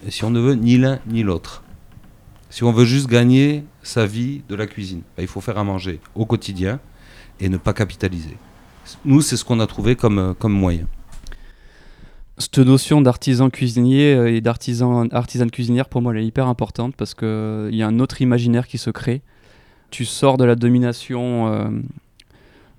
[0.06, 1.62] Et si on ne veut ni l'un ni l'autre,
[2.50, 5.64] si on veut juste gagner sa vie de la cuisine, ben, il faut faire à
[5.64, 6.78] manger au quotidien
[7.40, 8.36] et ne pas capitaliser.
[9.04, 10.86] Nous, c'est ce qu'on a trouvé comme, euh, comme moyen.
[12.36, 16.96] Cette notion d'artisan cuisinier euh, et d'artisan artisane cuisinière, pour moi, elle est hyper importante
[16.96, 19.22] parce qu'il euh, y a un autre imaginaire qui se crée.
[19.90, 21.80] Tu sors de la domination,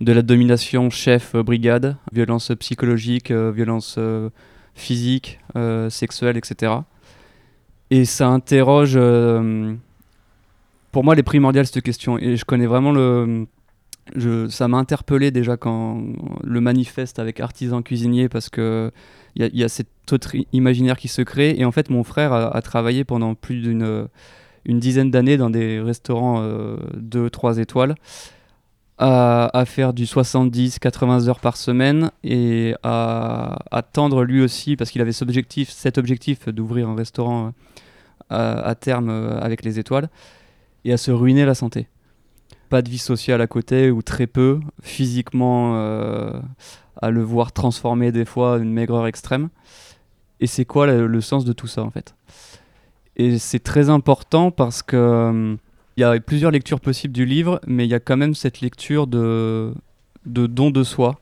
[0.02, 3.98] de la domination chef-brigade, violence psychologique, violence
[4.74, 5.40] physique,
[5.88, 6.74] sexuelle, etc.
[7.90, 9.00] Et ça interroge.
[10.92, 12.18] pour moi, elle est primordiale cette question.
[12.18, 13.48] Et je connais vraiment le,
[14.50, 16.02] ça m'a interpellé déjà quand
[16.44, 18.92] le manifeste avec artisan cuisinier parce que
[19.36, 21.56] il y, a cet autre imaginaire qui se crée.
[21.58, 24.08] Et en fait mon frère a, travaillé pendant plus d'une
[24.66, 26.42] une dizaine d'années dans des restaurants
[26.96, 27.96] 2 euh, 3 étoiles
[28.98, 35.12] à, faire du 70-80 heures par semaine et à, attendre lui aussi parce qu'il avait
[35.12, 37.54] cet objectif, cet objectif d'ouvrir un restaurant
[38.32, 40.10] euh, à terme euh, avec les étoiles
[40.86, 41.88] et à se ruiner la santé
[42.70, 46.40] pas de vie sociale à côté ou très peu, physiquement euh,
[47.02, 49.50] à le voir transformer des fois une maigreur extrême.
[50.40, 52.16] Et c'est quoi le, sens de tout ça en fait?
[53.16, 55.56] Et c'est très important parce que euh,
[55.96, 58.60] il y a plusieurs lectures possibles du livre, mais il y a quand même cette
[58.60, 59.74] lecture de,
[60.26, 61.20] de don de soi.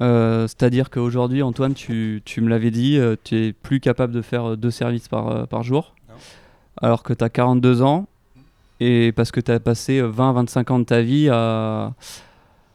[0.00, 4.56] Euh, c'est-à-dire qu'aujourd'hui, Antoine, tu, tu me l'avais dit, tu es plus capable de faire
[4.56, 5.94] deux services par, par jour,
[6.80, 8.06] alors que tu as 42 ans
[8.80, 11.94] et parce que tu as passé 20-25 ans de ta vie à,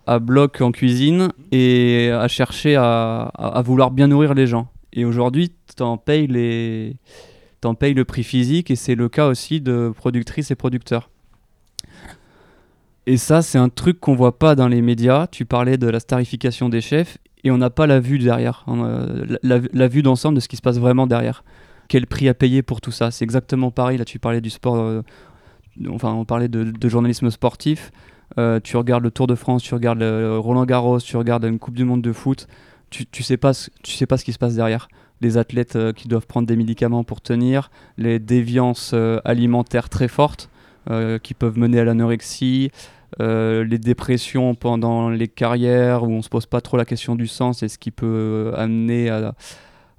[0.08, 4.68] à bloc en cuisine et à chercher à, à, vouloir bien nourrir les gens.
[4.94, 6.96] Et aujourd'hui, tu en payes, les...
[7.64, 11.10] en payes le prix physique et c'est le cas aussi de productrices et producteurs.
[13.08, 15.28] Et ça, c'est un truc qu'on voit pas dans les médias.
[15.28, 19.38] Tu parlais de la starification des chefs et on n'a pas la vue derrière, euh,
[19.42, 21.44] la, la, vue d'ensemble de ce qui se passe vraiment derrière.
[21.88, 23.10] Quel prix à payer pour tout ça?
[23.10, 23.98] C'est exactement pareil.
[23.98, 25.02] Là, tu parlais du sport euh,
[25.90, 27.92] enfin on parlait de, journalisme sportif,
[28.38, 31.76] euh, tu regardes le Tour de France, tu regardes Roland Garros, tu regardes une Coupe
[31.76, 32.48] du Monde de foot,
[32.90, 33.54] tu, tu sais pas
[33.84, 34.88] tu sais pas ce qui se passe derrière.
[35.22, 40.08] Les athlètes euh, qui doivent prendre des médicaments pour tenir, les déviances euh, alimentaires très
[40.08, 40.50] fortes
[41.22, 42.72] qui peuvent mener à l'anorexie,
[43.20, 47.62] les dépressions pendant les carrières où on se pose pas trop la question du sens
[47.62, 49.36] et ce qui peut amener à,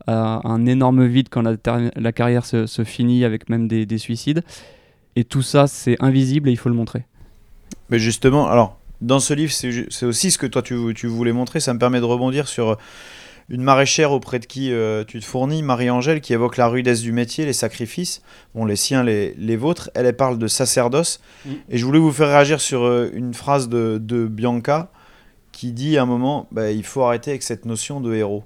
[0.08, 4.42] un énorme vide quand la, carrière se, finit avec même des suicides.
[5.16, 7.04] Et tout ça, c'est invisible et il faut le montrer.
[7.90, 11.60] Mais justement, alors, dans ce livre, c'est aussi ce que toi tu, tu, voulais montrer.
[11.60, 12.76] Ça me permet de rebondir sur euh,
[13.48, 17.12] une maraîchère auprès de qui euh, tu te fournis, Marie-Angèle, qui évoque la rudesse du
[17.12, 18.22] métier, les sacrifices,
[18.54, 19.90] bon, les siens, les, les vôtres.
[19.94, 21.20] Elle, elle parle de sacerdoce.
[21.68, 24.90] Et je voulais vous faire réagir sur euh, une phrase de, de, Bianca
[25.50, 28.44] qui dit à un moment bah, il faut arrêter avec cette notion de héros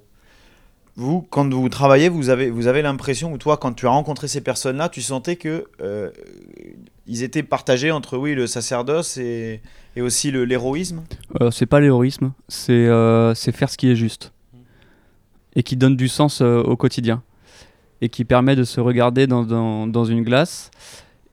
[0.96, 4.28] vous, quand vous travaillez, vous avez, vous avez l'impression, ou toi, quand tu as rencontré
[4.28, 6.10] ces personnes-là, tu sentais que euh,
[7.06, 9.60] ils étaient partagés entre, oui, le sacerdoce et,
[9.98, 11.02] aussi l'héroïsme?
[11.40, 12.32] Euh, C'est pas l'héroïsme,
[12.70, 14.32] euh, c'est faire ce qui est juste.
[15.54, 17.22] Et qui donne du sens euh, au quotidien.
[18.00, 20.70] Et qui permet de se regarder dans, dans, dans, une glace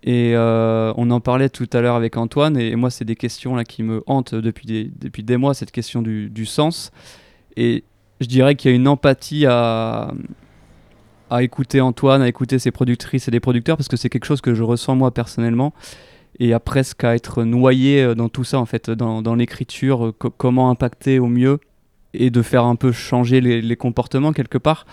[0.02, 3.56] Et euh, on en parlait tout à l'heure avec Antoine, et, moi, c'est des questions
[3.56, 6.92] là qui me hantent depuis des, depuis des mois, cette question du, du sens.
[7.56, 7.86] Et
[8.24, 10.14] je dirais qu'il y a une empathie à,
[11.40, 14.54] écouter Antoine, à écouter ses productrices et des producteurs, parce que c'est quelque chose que
[14.54, 15.74] je ressens moi personnellement,
[16.40, 20.12] et à presque à être noyé euh, dans tout ça, en fait, dans, l'écriture, euh,
[20.12, 21.60] comment impacter au mieux,
[22.14, 24.86] et de faire un peu changer les, comportements quelque part.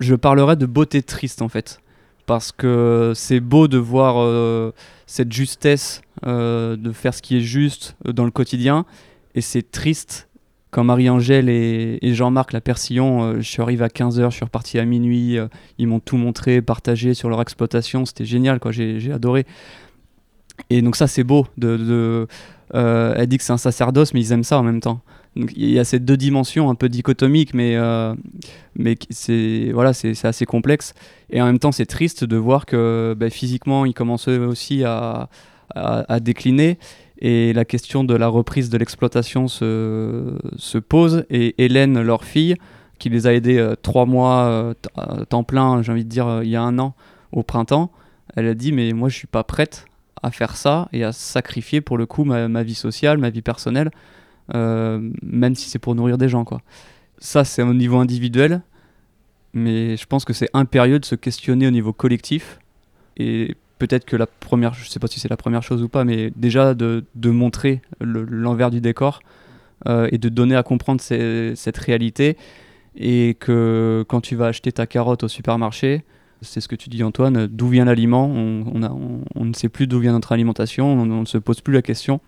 [0.00, 1.80] Je parlerai de beauté triste, en fait
[2.26, 4.72] parce que c'est beau de voir euh,
[5.06, 8.84] cette justesse de faire ce qui est juste dans le quotidien
[9.34, 10.28] et c'est triste
[10.70, 14.84] quand Marie-Angèle et, Jean-Marc La Persillon, je suis arrivé à 15h, je suis reparti à
[14.84, 15.36] minuit,
[15.78, 19.46] ils m'ont tout montré, partagé sur leur exploitation, c'était génial, quoi, j'ai adoré.
[20.68, 22.28] Et donc ça c'est beau, de,
[22.72, 25.00] elle dit que c'est un sacerdoce, mais ils aiment ça en même temps.
[25.36, 28.14] Il y a ces deux dimensions un peu dichotomiques, mais, euh,
[28.74, 30.92] mais c'est voilà, c'est assez complexe.
[31.30, 35.28] Et en même temps, c'est triste de voir que bah, physiquement, ils commencent aussi à,
[35.76, 36.78] à, décliner.
[37.20, 41.24] Et la question de la reprise de l'exploitation se, se, pose.
[41.28, 42.56] Et Hélène, leur fille,
[42.98, 46.48] qui les a aidés euh, trois mois, euh, temps plein, j'ai envie de dire, il
[46.48, 46.94] y a un an,
[47.32, 47.90] au printemps,
[48.36, 49.84] elle a dit Mais moi, je suis pas prête
[50.22, 53.42] à faire ça et à sacrifier pour le coup ma, ma vie sociale, ma vie
[53.42, 53.90] personnelle
[54.54, 56.44] euh, même si c'est pour nourrir des gens.
[57.18, 58.62] Ça, c'est au niveau individuel,
[59.52, 62.58] mais je pense que c'est impérieux de se questionner au niveau collectif.
[63.16, 66.04] Et peut-être que la première, je sais pas si c'est la première chose ou pas,
[66.04, 69.20] mais déjà de, de montrer l'envers du décor
[69.88, 72.36] euh, et de donner à comprendre cette réalité.
[72.96, 76.04] Et que quand tu vas acheter ta carotte au supermarché,
[76.42, 80.12] c'est ce que tu dis Antoine, d'où vient l'aliment on, ne sait plus d'où vient
[80.12, 82.20] notre alimentation, on ne se pose plus la question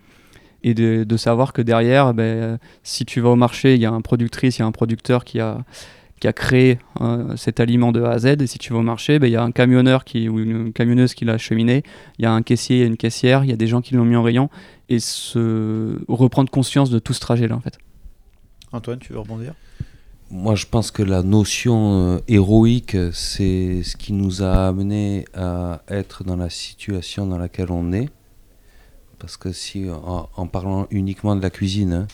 [0.63, 4.01] et de, savoir que derrière, ben, si tu vas au marché, il y a un
[4.01, 5.65] productrice, il y a un producteur qui a,
[6.23, 8.81] qui a créé hein, cet aliment de A à Z, et si tu vas au
[8.81, 11.83] marché, ben, il y a un camionneur qui, ou une camionneuse qui l'a acheminé,
[12.17, 14.05] il y a un caissier et une caissière, il y a des gens qui l'ont
[14.05, 14.49] mis en rayon,
[14.87, 17.77] et se reprendre conscience de tout ce trajet-là en fait.
[18.71, 19.53] Antoine, tu veux rebondir?
[20.31, 25.81] Moi, je pense que la notion euh, héroïque, c'est ce qui nous a amené à
[25.89, 28.09] être dans la situation dans laquelle on est.
[29.19, 32.07] Parce que si, en, parlant uniquement de la cuisine, hein,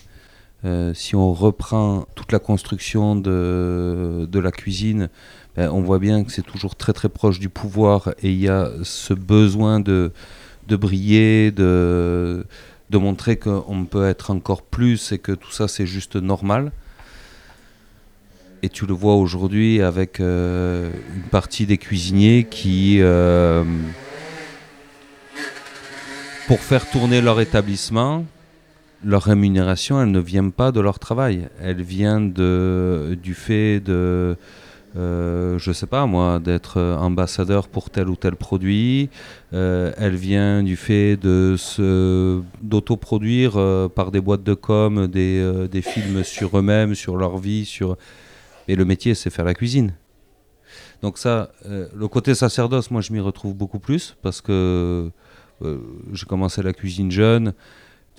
[0.66, 5.10] euh, si on reprend toute la construction de, la cuisine,
[5.56, 8.50] ben, on voit bien que c'est toujours très très proche du pouvoir et il y
[8.50, 10.12] a ce besoin de,
[10.68, 12.46] briller, de,
[12.90, 16.72] de montrer qu'on peut être encore plus et que tout ça c'est juste normal.
[18.62, 22.98] Et tu le vois aujourd'hui avec euh, une partie des cuisiniers qui...
[23.00, 23.64] Euh,
[26.48, 28.26] pour faire tourner leur établissement,
[29.04, 31.48] leur rémunération, elle ne vient pas de leur travail.
[31.62, 34.36] Elle vient de, du fait de,
[34.98, 39.10] euh, je sais pas moi, d'être ambassadeur pour tel ou tel produit.
[39.54, 45.40] Euh, elle vient du fait de se, d'autoproduire euh, par des boîtes de com des,
[45.40, 47.98] euh, des films sur eux-mêmes, sur leur vie, sur.
[48.68, 49.94] Et le métier, c'est faire la cuisine.
[51.02, 55.10] Donc ça, le côté sacerdoce, moi, je m'y retrouve beaucoup plus parce que
[56.14, 57.54] j'ai commencé la cuisine jeune.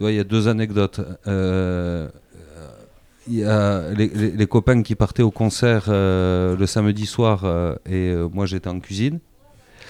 [0.00, 1.02] Tu vois, il y a deux anecdotes.
[1.26, 2.08] Euh,
[3.28, 7.44] y a les, copains qui partaient au concert euh, le samedi soir
[7.84, 9.18] et moi j'étais en cuisine.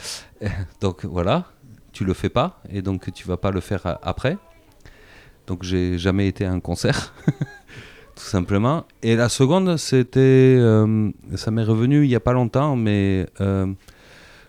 [0.81, 1.45] donc voilà,
[1.93, 4.37] tu le fais pas et donc tu vas pas le faire après.
[5.47, 7.15] Donc j'ai jamais été à un concert,
[8.17, 8.87] tout simplement.
[9.05, 10.59] Et la seconde, c'était,
[11.37, 13.29] ça m'est revenu il y a pas longtemps, mais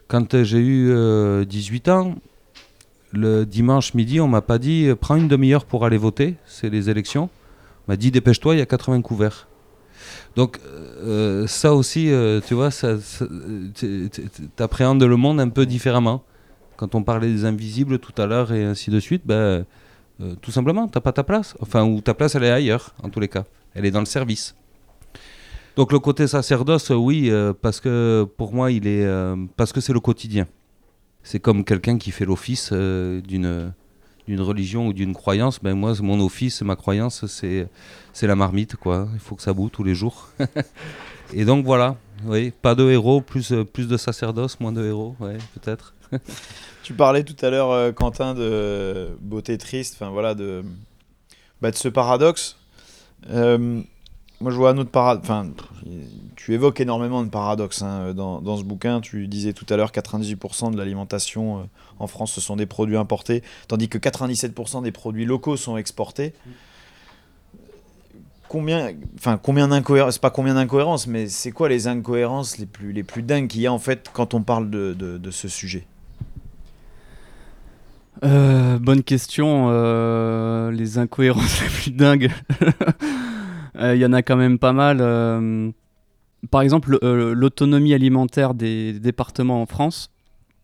[0.08, 2.16] quand j'ai eu 18 ans,
[3.14, 6.70] le dimanche midi, on m'a pas dit euh, prends une demi-heure pour aller voter, c'est
[6.70, 7.30] les élections.
[7.88, 9.48] On m'a dit dépêche-toi, il y a 80 couverts.
[10.36, 12.96] Donc euh, ça aussi, euh, tu vois, ça,
[13.84, 16.24] le monde un peu différemment.
[16.78, 19.66] Quand on parlait des invisibles tout à l'heure et ainsi de suite, ben,
[20.42, 21.56] tout simplement, tu n'as pas ta place.
[21.60, 23.44] Enfin, ou ta place, elle est ailleurs, en tous les cas.
[23.76, 24.56] Elle est dans le service.
[25.76, 29.08] Donc le côté sacerdoce, oui, parce que pour moi, il est,
[29.58, 30.48] parce que c'est le quotidien
[31.24, 33.74] c'est comme quelqu'un qui fait l'office euh, d'une
[34.28, 35.60] d'une religion ou d'une croyance.
[35.62, 37.68] Ben moi, mon office, ma croyance, c'est
[38.14, 39.08] c'est la marmite, quoi.
[39.14, 40.30] Il faut que ça boue tous les jours.
[41.34, 45.96] Et donc voilà, oui, pas de héros, plus plus de sacerdoce, moins de héros, peut-être.
[46.84, 50.64] tu parlais tout à l'heure, euh, Quentin, de beauté triste, enfin voilà, de
[51.62, 52.58] bah, de ce paradoxe.
[53.30, 53.82] Euh,
[54.42, 55.30] moi, je vois un autre paradoxe.
[55.30, 55.48] Enfin,
[56.36, 59.00] tu évoques énormément de paradoxes hein, dans, dans, ce bouquin.
[59.00, 61.64] Tu disais tout à l'heure 98% de l'alimentation euh,
[62.00, 66.34] en France, ce sont des produits importés, tandis que 97% des produits locaux sont exportés.
[68.50, 73.04] Combien, enfin, combien d'incohérences, pas combien d'incohérences, mais c'est quoi les incohérences les plus, les
[73.04, 75.86] plus dingues qu'il y a en fait quand on parle de, de, ce sujet?
[78.24, 79.68] Euh, bonne question.
[79.70, 82.32] euh, les incohérences les plus dingues.
[83.78, 84.98] Euh, Il y en a quand même pas mal.
[85.02, 85.72] euh,
[86.50, 90.12] par exemple, euh, l'autonomie alimentaire des départements en France,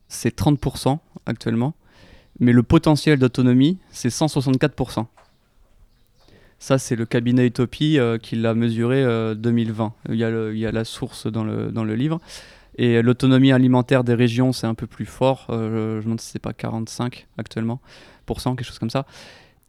[0.07, 1.73] c'est 30% actuellement.
[2.39, 5.05] Mais le potentiel d'autonomie, c'est 164%.
[6.59, 9.93] Ça, c'est le cabinet Utopie euh, qui l'a mesuré euh, 2020.
[10.09, 12.19] Il y, a il y a la source dans le, dans le livre.
[12.79, 15.47] Et l'autonomie alimentaire des régions, c'est un peu plus fort.
[15.49, 17.79] Euh, je me demande si c'est pas 45 actuellement,
[18.25, 19.05] pour cent, quelque chose comme ça.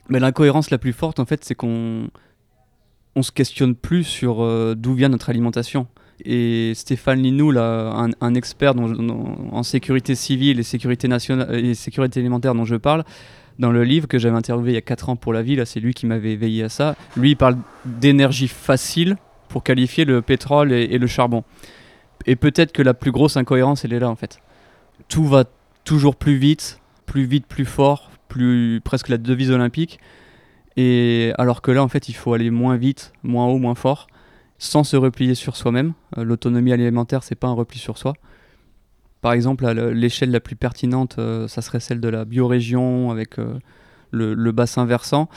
[0.09, 2.09] Mais l'incohérence la plus forte, en fait, c'est qu'on
[3.19, 5.89] on se questionne plus sur euh, d'où vient notre alimentation.
[6.25, 12.55] Et Stéphane Linou, là, un, expert en sécurité civile et sécurité, nationale, et sécurité alimentaire
[12.55, 13.05] dont je parle,
[13.61, 15.79] dans le livre que j'avais interviewé il y a 4 ans pour la ville, c'est
[15.79, 16.97] lui qui m'avait éveillé à ça.
[17.17, 19.17] Lui, il parle d'énergie facile
[19.49, 21.45] pour qualifier le pétrole et, et le charbon.
[22.27, 24.41] Et peut-être que la plus grosse incohérence, elle est là en fait.
[25.09, 25.45] Tout va
[25.85, 30.01] toujours plus vite, plus vite, plus fort, plus presque la devise olympique.
[31.39, 34.07] Alors que là, en fait, il faut aller moins vite, moins haut, moins fort,
[34.59, 35.93] sans se replier sur soi-même.
[36.17, 38.15] Euh, L'autonomie alimentaire, c'est pas un repli sur soi.
[39.21, 43.11] Par exemple, à le- l'échelle la plus pertinente, euh, ça serait celle de la biorégion
[43.11, 43.59] avec euh,
[44.13, 45.29] le, bassin versant.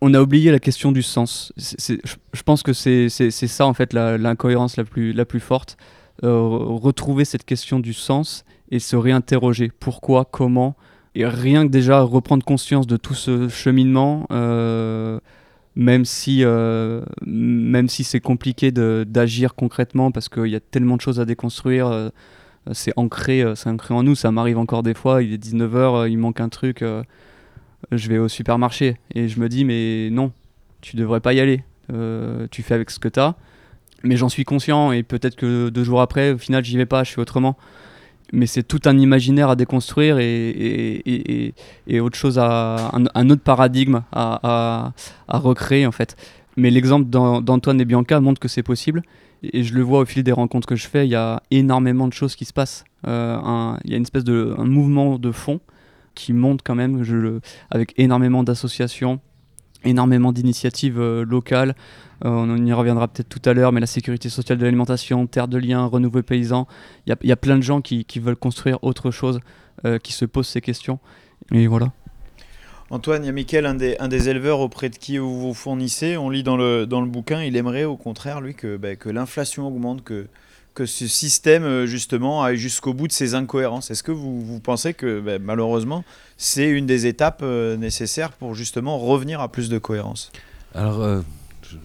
[0.00, 1.52] On a oublié la question du sens.
[1.56, 5.78] Je pense que c'est ça, en fait, l'incohérence la plus, la plus forte.
[6.22, 9.70] Euh, retrouver cette question du sens et se réinterroger.
[9.80, 10.76] Pourquoi, comment
[11.14, 15.20] Et rien que déjà reprendre conscience de tout ce cheminement, euh,
[15.76, 17.02] même si, euh,
[17.86, 21.86] si c'est compliqué d'agir concrètement parce qu'il y a tellement de choses à déconstruire.
[21.88, 22.10] euh,
[22.72, 26.40] c'est ancré, ancré en nous, ça m'arrive encore des fois, il est 19h, il manque
[26.40, 26.82] un truc,
[27.92, 30.32] je vais au supermarché et je me dis mais non,
[30.80, 31.62] tu devrais pas y aller,
[32.50, 33.36] tu fais avec ce que tu as,
[34.02, 37.04] mais j'en suis conscient et peut-être que deux jours après, au final j'y vais pas,
[37.04, 37.58] je suis autrement.
[38.34, 41.54] Mais c'est tout un imaginaire à déconstruire et,
[42.00, 44.92] autre chose à un, autre paradigme à,
[45.28, 46.16] recréer en fait.
[46.56, 49.02] Mais l'exemple d'An- d'Antoine et Bianca montre que c'est possible
[49.52, 52.08] et je le vois au fil des rencontres que je fais, il y a énormément
[52.08, 52.84] de choses qui se passent.
[53.06, 53.38] Euh,
[53.84, 55.60] Il y a une espèce de un mouvement de fond
[56.14, 57.02] qui monte quand même,
[57.70, 59.20] avec énormément d'associations,
[59.84, 61.74] énormément d'initiatives euh, locales.
[62.24, 65.48] Euh, on y reviendra peut-être tout à l'heure, mais la sécurité sociale de l'alimentation, Terre
[65.48, 66.66] de Liens, Renouveau Paysan,
[67.06, 69.40] il y a, plein de gens qui, veulent construire autre chose,
[69.84, 70.98] euh, qui se posent ces questions.
[71.52, 71.92] Et voilà.
[72.90, 76.16] Antoine, il y a Mickaël, un des, éleveurs auprès de qui vous vous fournissez.
[76.16, 80.04] On lit dans le, bouquin, il aimerait au contraire, lui, que, bah, que l'inflation augmente,
[80.04, 80.28] que,
[80.74, 83.90] que ce système, euh, justement, aille jusqu'au bout de ses incohérences.
[83.90, 86.04] Est-ce que vous, vous pensez que, bah, malheureusement,
[86.36, 90.32] c'est une des étapes euh, nécessaires pour, justement, revenir à plus de cohérence?
[90.74, 91.20] Alors, euh,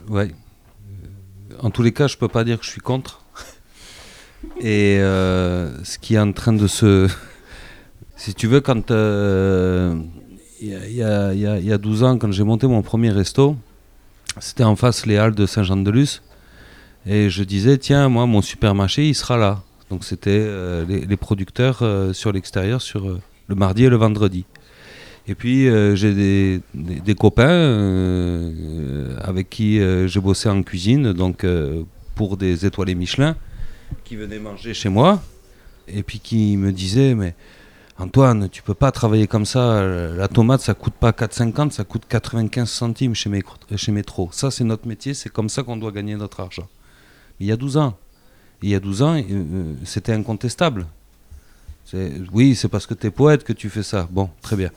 [0.08, 0.32] ouais.
[1.52, 3.24] Euh, En tous les cas, je peux pas dire que je suis contre.
[4.60, 7.08] Et ce qui est en train de se.
[8.16, 8.90] Si tu veux, quand.
[10.62, 13.12] Il y, a, il y a- y a 12 ans, quand j'ai monté mon premier
[13.12, 13.56] resto,
[14.42, 16.22] c'était en face les Halles de Saint-Jean-de-Luz.
[17.06, 19.62] Et je disais, tiens, moi, mon supermarché, il sera là.
[19.90, 24.46] Donc, c'était euh, les, producteurs euh, sur l'extérieur sur euh, le mardi et le vendredi.
[25.28, 28.52] Et puis j'ai des, copains
[29.22, 31.46] avec qui je bossais en cuisine, donc
[32.16, 33.36] pour des étoilés Michelin,
[34.04, 35.22] qui venaient manger chez moi,
[35.88, 37.36] et puis qui me disaient mais
[38.00, 39.84] Antoine, tu peux pas travailler comme ça.
[39.84, 44.30] La tomate, ça coûte pas 4,50, ça coûte 95 centimes chez, Mécro- chez Métro.
[44.32, 46.68] Ça, c'est notre métier, c'est comme ça qu'on doit gagner notre argent.
[47.40, 47.98] Il y a 12 ans.
[48.62, 50.86] Il y a 12 ans, euh, euh, c'était incontestable.
[52.34, 54.08] Oui, c'est parce que tu es poète que tu fais ça.
[54.12, 54.70] Bon, très bien.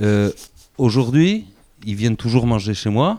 [0.00, 0.30] Euh,
[0.76, 1.46] Aujourd'hui,
[1.84, 3.18] ils viennent toujours manger chez moi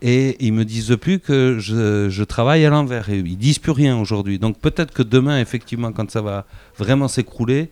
[0.00, 3.08] et ils me disent plus que je, travaille à l'envers.
[3.10, 4.40] Ils disent plus rien aujourd'hui.
[4.40, 6.44] Donc peut-être que demain, effectivement, quand ça va
[6.76, 7.70] vraiment s'écrouler,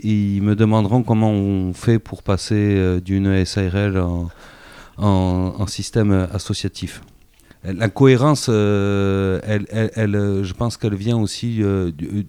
[0.00, 4.02] ils me demanderont comment on fait pour passer d'une SARL
[4.96, 7.02] en système associatif.
[7.64, 12.26] La cohérence, euh, euh, je pense qu'elle vient aussi euh, du-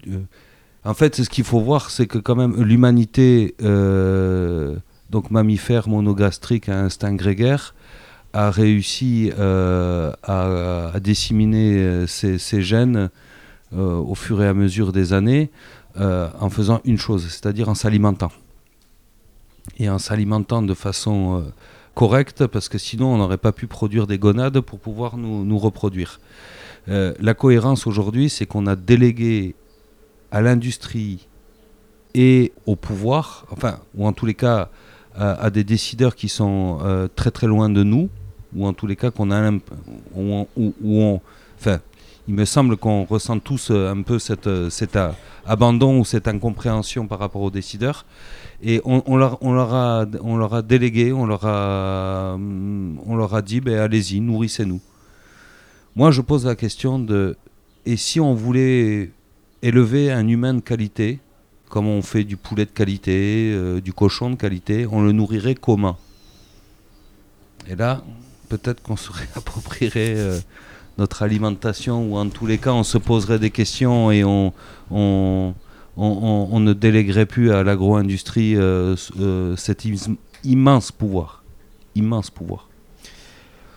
[0.84, 4.76] en fait, ce qu'il faut voir, c'est que quand même l'humanité, euh,
[5.10, 7.74] donc mammifère monogastrique à instinct grégaire,
[8.32, 13.10] a réussi euh, à, disséminer euh, ses, gènes
[13.76, 15.50] euh, au fur et à mesure des années
[16.00, 18.32] euh, en faisant une chose, c'est-à-dire en s'alimentant.
[19.78, 21.50] Et en s'alimentant de façon euh,
[21.98, 26.20] correcte, parce que sinon on n'aurait pas pu produire des gonades pour pouvoir nous, reproduire.
[26.88, 29.56] Euh, la cohérence aujourd'hui, c'est qu'on a délégué
[30.30, 31.26] à l'industrie
[32.14, 34.70] et au pouvoir, enfin, ou en tous les cas
[35.16, 38.08] à, des décideurs qui sont euh, très très loin de nous,
[38.54, 39.50] ou en tous les cas qu'on a
[40.14, 41.20] où
[42.28, 44.98] il me semble qu'on ressent tous euh, un peu cet
[45.44, 48.06] abandon ou cette incompréhension par rapport aux décideurs,
[48.60, 54.80] Et on, leur a délégué, on leur a, on leur a dit, ben, allez-y, nourrissez-nous.
[55.94, 57.36] Moi, je pose la question de,
[57.86, 59.10] et si on voulait
[59.62, 61.20] élever un humain de qualité,
[61.68, 65.54] comme on fait du poulet de qualité, euh, du cochon de qualité, on le nourrirait
[65.54, 65.98] comment?
[67.68, 68.02] Et là,
[68.48, 70.40] peut-être qu'on se réapproprierait euh,
[70.96, 74.52] notre alimentation, ou en tous les cas, on se poserait des questions et on,
[74.90, 75.54] on,
[75.98, 79.86] on, ne déléguerait plus à l'agro-industrie euh, euh, cet
[80.44, 81.42] immense pouvoir.
[81.94, 82.68] Immense pouvoir.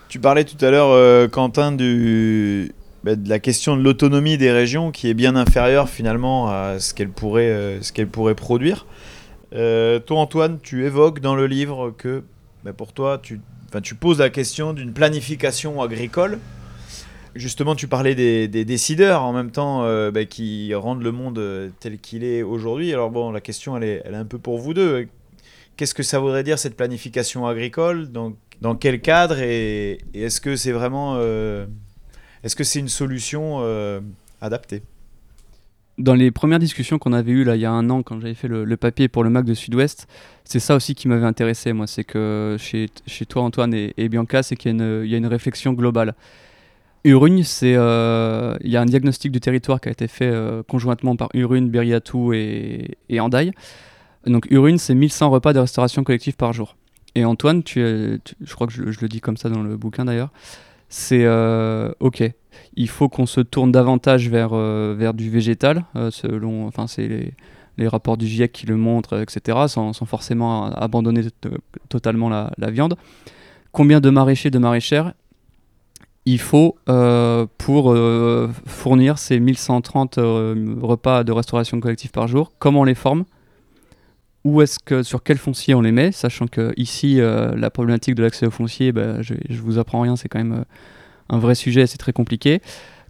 [0.10, 4.92] Tu parlais tout à l'heure, euh, Quentin, bah, de la question de l'autonomie des régions
[4.92, 8.86] qui est bien inférieure finalement à ce qu'elles pourraient, qu'elles pourraient produire.
[9.52, 12.24] toi, Antoine, tu évoques dans le livre que
[12.64, 16.40] bah, pour toi, tu poses la question d'une planification agricole
[17.36, 21.70] Justement, tu parlais des, décideurs en même temps euh, bah, qui rendent le monde euh,
[21.80, 22.92] tel qu'il est aujourd'hui.
[22.92, 25.08] Alors bon, la question, elle est, un peu pour vous deux.
[25.78, 28.10] Qu'est-ce que ça voudrait dire cette planification agricole?
[28.12, 29.40] Dans, quel cadre?
[29.40, 31.16] Et, est-ce que c'est vraiment...
[31.18, 31.66] Euh,
[32.44, 33.62] est-ce que c'est une solution
[34.42, 34.82] adaptée?
[35.98, 38.34] Dans les premières discussions qu'on avait eues là il y a un an quand j'avais
[38.34, 40.08] fait le, papier pour le Mac de Sud-Ouest,
[40.44, 42.90] c'est ça aussi qui m'avait intéressé moi, c'est que chez,
[43.30, 46.16] toi Antoine et, Bianca, c'est qu'il y, a une réflexion globale.
[47.04, 50.62] Urugne, c'est euh, il y a un diagnostic du territoire qui a été fait euh,
[50.64, 53.20] conjointement par Urugne, Beriatou et, et.
[54.28, 56.76] Donc Urugne, c'est 1100 repas de restauration collective par jour.
[57.16, 60.30] Et Antoine, tu, je crois que je, le dis comme ça dans le bouquin d'ailleurs,
[60.90, 62.24] c'est euh, ok.
[62.76, 67.34] Il faut qu'on se tourne davantage vers, vers du végétal, selon, enfin c'est
[67.78, 71.24] les, rapports du GIEC qui le montrent, etc., sans, sans forcément abandonner
[71.90, 72.96] totalement la, la viande.
[73.72, 75.14] Combien de maraîchers, de maraîchères
[76.26, 82.52] il faut, euh, pour euh, fournir ces 1130 euh, repas de restauration collective par jour,
[82.60, 83.26] comment on les forme?
[84.44, 86.12] Où est-ce que, sur quel foncier on les met?
[86.12, 90.16] Sachant que ici, la problématique de l'accès au foncier, bah, je, je vous apprends rien,
[90.16, 90.66] c'est quand même
[91.30, 92.60] un vrai sujet, c'est très compliqué.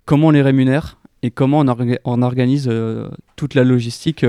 [0.04, 1.64] Comment on les rémunère et comment
[2.04, 2.70] on organise
[3.38, 4.26] toute la logistique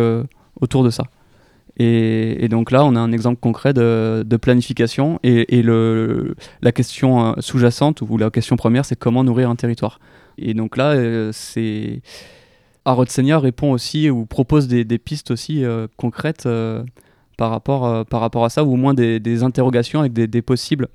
[0.61, 1.03] autour de ça?
[1.79, 5.19] Et, donc là, on a un exemple concret de, planification.
[5.23, 9.99] Et, la question euh, sous-jacente, ou la question première, c'est comment nourrir un territoire.
[10.39, 11.33] Et donc là, euh.
[12.85, 16.49] Harrod Senior répond aussi ou propose des, pistes aussi euh, concrètes
[17.37, 20.89] par, rapport, par rapport à ça, ou au moins des, interrogations avec des, possibles.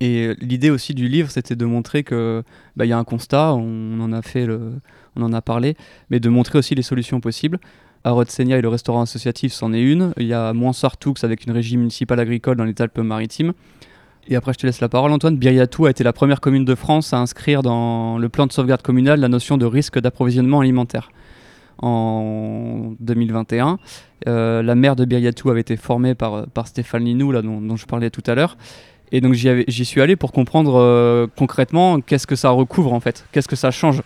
[0.00, 2.42] Et l'idée aussi du livre, c'était de montrer que
[2.74, 4.48] bah, y a un constat, on en a fait
[5.16, 5.76] on en a parlé,
[6.10, 7.58] mais de montrer aussi les solutions possibles.
[8.28, 10.12] Senia et le restaurant associatif, c'en est une.
[10.18, 13.52] Il y a Moinsartoux avec une régie municipale agricole dans les Alpes-Maritimes.
[14.28, 15.36] Et après, je te laisse la parole, Antoine.
[15.36, 18.82] Biriatou a été la première commune de France à inscrire dans le plan de sauvegarde
[18.82, 21.10] communal la notion de risque d'approvisionnement alimentaire.
[21.78, 23.78] En 2021,
[24.28, 28.10] euh, la maire de Biriatou avait été formée par, par Stéphane Linou, dont, je parlais
[28.10, 28.56] tout à l'heure.
[29.12, 33.26] Et donc j'y suis allé pour comprendre euh, concrètement qu'est-ce que ça recouvre en fait,
[33.32, 34.02] qu'est-ce que ça change?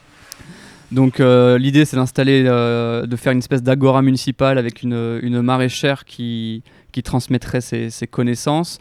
[0.90, 5.42] Donc euh, l'idée c'est d'installer, euh, de faire une espèce d'agora municipale avec une, une
[5.42, 6.62] maraîchère qui,
[6.92, 8.78] qui transmettrait ses, connaissances,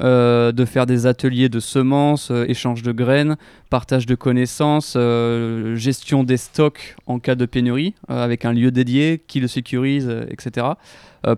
[0.00, 3.36] euh, de faire des ateliers de semences, échange de graines,
[3.70, 4.98] partage de connaissances,
[5.74, 10.66] gestion des stocks en cas de pénurie, avec un lieu dédié qui le sécurise, etc.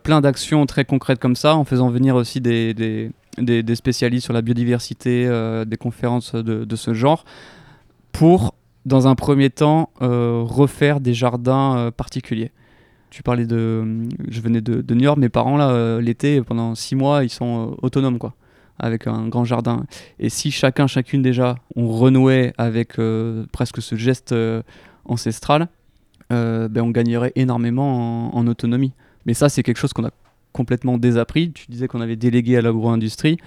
[0.03, 4.43] plein d'actions très concrètes comme ça, en faisant venir aussi des, des, spécialistes sur la
[4.43, 5.31] biodiversité,
[5.65, 7.25] des conférences de ce genre,
[8.11, 8.55] pour
[8.89, 12.51] dans un premier temps, euh, refaire des jardins euh, particuliers.
[13.11, 13.57] Tu parlais de.
[13.57, 17.77] Euh, je venais de, New York, mes parents, là, l'été, pendant six mois, ils sont
[17.83, 18.35] autonomes, quoi,
[18.79, 19.85] avec un grand jardin.
[20.19, 22.97] Et si chacun, chacune déjà, on renouait avec
[23.53, 24.35] presque ce geste
[25.05, 25.69] ancestral,
[26.31, 28.93] ben, on gagnerait énormément en, en autonomie.
[29.25, 30.11] Mais ça, c'est quelque chose qu'on a
[30.53, 31.53] complètement désappris.
[31.53, 33.39] Tu disais qu'on avait délégué à l'agro-industrie.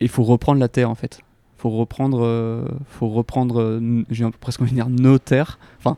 [0.00, 1.20] Il faut reprendre la terre, en fait
[1.62, 5.96] faut reprendre, euh, faut reprendre, euh, j'ai presque envie de dire nos terres, enfin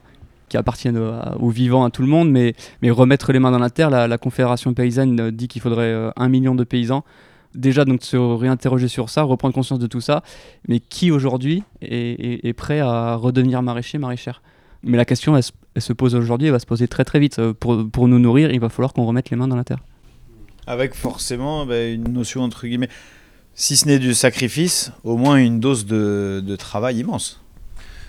[0.50, 1.00] qui appartiennent
[1.40, 3.88] aux vivants, à tout le monde, mais, mais remettre les mains dans la terre.
[3.88, 7.02] La, Confédération paysanne euh, dit qu'il faudrait un million de paysans.
[7.54, 10.22] Déjà, donc, se réinterroger sur ça, reprendre conscience de tout ça.
[10.68, 14.42] Mais qui aujourd'hui est, est, prêt à redevenir maraîcher, maraîchère?
[14.82, 17.40] Mais la question, elle, se pose aujourd'hui, elle va se poser très très vite.
[17.52, 19.78] Pour, pour nous nourrir, il va falloir qu'on remette les mains dans la terre.
[20.66, 22.90] Avec forcément bah, une notion entre guillemets
[23.54, 27.40] si ce n'est du sacrifice, au moins une dose de, travail immense.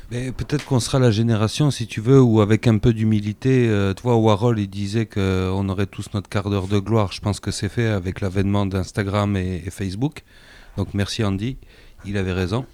[0.10, 4.04] Peut-être qu'on sera la génération, si tu veux, où avec un peu d'humilité, euh, tu
[4.04, 7.12] vois, Warhol, il disait qu'on aurait tous notre quart d'heure de gloire.
[7.12, 10.24] Je pense que c'est fait avec l'avènement d'Instagram et, Facebook.
[10.78, 11.58] Donc merci Andy,
[12.06, 12.66] il avait raison.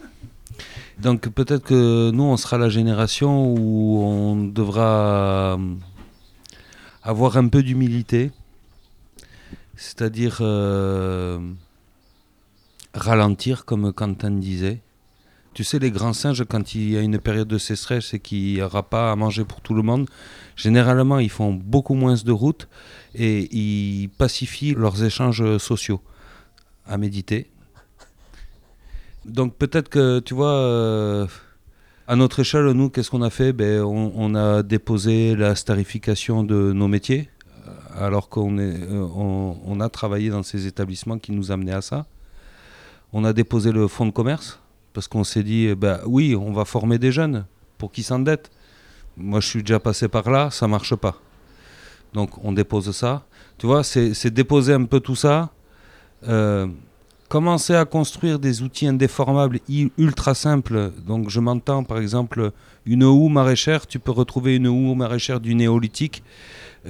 [1.00, 5.58] Donc peut-être que nous, on sera la génération où on devra
[7.02, 8.32] avoir un peu d'humilité
[9.82, 11.40] c'est-à-dire euh,
[13.02, 14.82] ralentir, comme Quentin disait.
[15.54, 18.54] Tu sais, les grands singes, quand il y a une période de sécheresse et qu'il
[18.54, 20.08] n'y aura pas à manger pour tout le monde,
[20.56, 22.70] généralement, ils font beaucoup moins de routes
[23.16, 26.02] et ils pacifient leurs échanges sociaux
[26.86, 27.52] à méditer.
[29.26, 31.28] Donc peut-être que, tu vois, euh,
[32.08, 33.54] à notre échelle, nous, qu'est-ce qu'on a fait?
[33.54, 37.30] Ben, on, a déposé la starification de nos métiers,
[37.68, 39.08] euh, alors qu'on euh,
[39.66, 42.08] on, a travaillé dans ces établissements qui nous amenaient à ça.
[43.14, 44.60] On a déposé le fonds de commerce,
[44.94, 47.46] parce qu'on s'est dit, ben, oui, on va former des jeunes
[47.78, 48.52] pour qu'ils s'endettent.
[49.18, 51.16] Moi, je suis déjà passé par là, ça marche pas.
[52.14, 53.24] Donc, on dépose ça.
[53.58, 55.50] Tu vois, c'est déposer un peu tout ça.
[56.28, 56.68] Euh,
[57.32, 59.60] commencer à construire des outils indéformables
[59.98, 60.92] ultra simples.
[61.08, 62.52] Donc je m'entends par exemple
[62.86, 66.24] une houe maraîchère, tu peux retrouver une houe maraîchère du néolithique.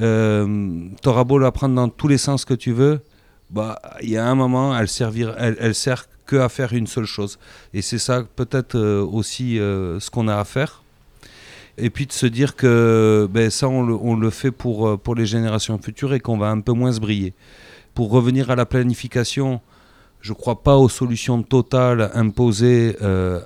[0.01, 3.01] Euh, tu auras beau la prendre dans tous les sens que tu veux,
[3.51, 6.87] bah il y a un moment, elle servir, elle, elle, sert que à faire une
[6.87, 7.37] seule chose.
[7.73, 10.83] Et c'est ça peut-être euh, aussi euh, ce qu'on a à faire.
[11.77, 14.97] Et puis de se dire que ben, ça on le, on le fait pour, euh,
[14.97, 17.33] pour les générations futures et qu'on va un peu moins se briller.
[17.93, 19.59] Pour revenir à la planification,
[20.21, 22.95] je ne crois pas aux solutions totales imposées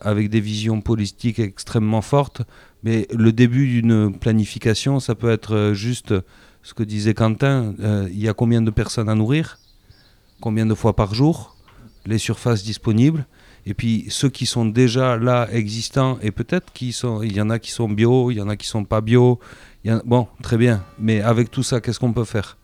[0.01, 2.41] avec des visions politiques extrêmement fortes,
[2.83, 6.13] mais le début d'une planification, ça peut être juste
[6.61, 7.73] ce que disait Quentin,
[8.11, 9.57] il y a combien de personnes à nourrir,
[10.41, 11.55] combien de fois par jour,
[12.05, 13.25] les surfaces disponibles,
[13.65, 16.93] et puis ceux qui sont déjà là existants, et peut-être qu'il
[17.35, 19.39] y en a qui sont bio, il y en a qui sont pas bio,
[20.05, 22.57] bon, très bien, mais avec tout ça, qu'est-ce qu'on peut faire?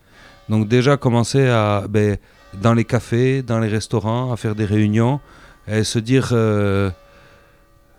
[0.48, 1.86] Donc déjà commencer à...
[1.88, 2.18] Ben,
[2.60, 5.20] dans les cafés, dans les restaurants, à faire des réunions,
[5.66, 6.30] et se dire...
[6.32, 6.90] Euh,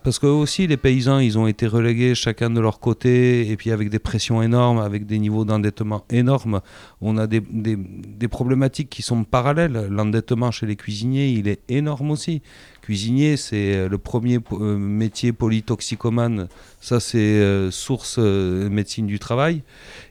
[0.03, 3.71] parce que aussi les paysans, ils ont été relégués chacun de leur côté, et puis
[3.71, 6.61] avec des pressions énormes, avec des niveaux d'endettement énormes,
[7.01, 9.87] on a des, des, problématiques qui sont parallèles.
[9.89, 12.41] L'endettement chez les cuisiniers, il est énorme aussi.
[12.81, 16.49] Cuisinier, c'est le premier euh, métier polytoxicomane,
[16.81, 19.63] ça c'est euh, source euh, médecine du travail,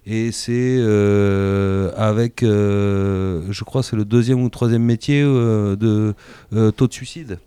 [0.07, 6.14] et c'est euh, avec, je crois, c'est le deuxième ou troisième métier de
[6.51, 7.38] taux de suicide.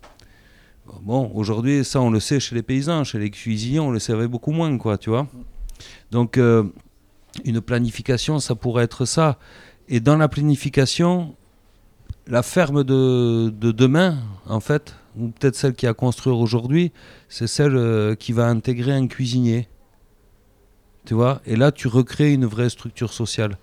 [1.02, 4.28] Bon, aujourd'hui, ça, on le sait chez les paysans, chez les cuisiniers, on le savait
[4.28, 5.26] beaucoup moins, quoi, tu vois.
[6.10, 6.64] Donc, euh,
[7.44, 9.38] une planification, ça pourrait être ça.
[9.88, 11.36] Et dans la planification,
[12.26, 16.92] la ferme de, de demain, en fait, ou peut-être celle qui a construire aujourd'hui,
[17.28, 19.68] c'est celle euh, qui va intégrer un cuisinier.
[21.04, 21.40] Tu vois?
[21.46, 23.58] Et là, tu recrées une vraie structure sociale.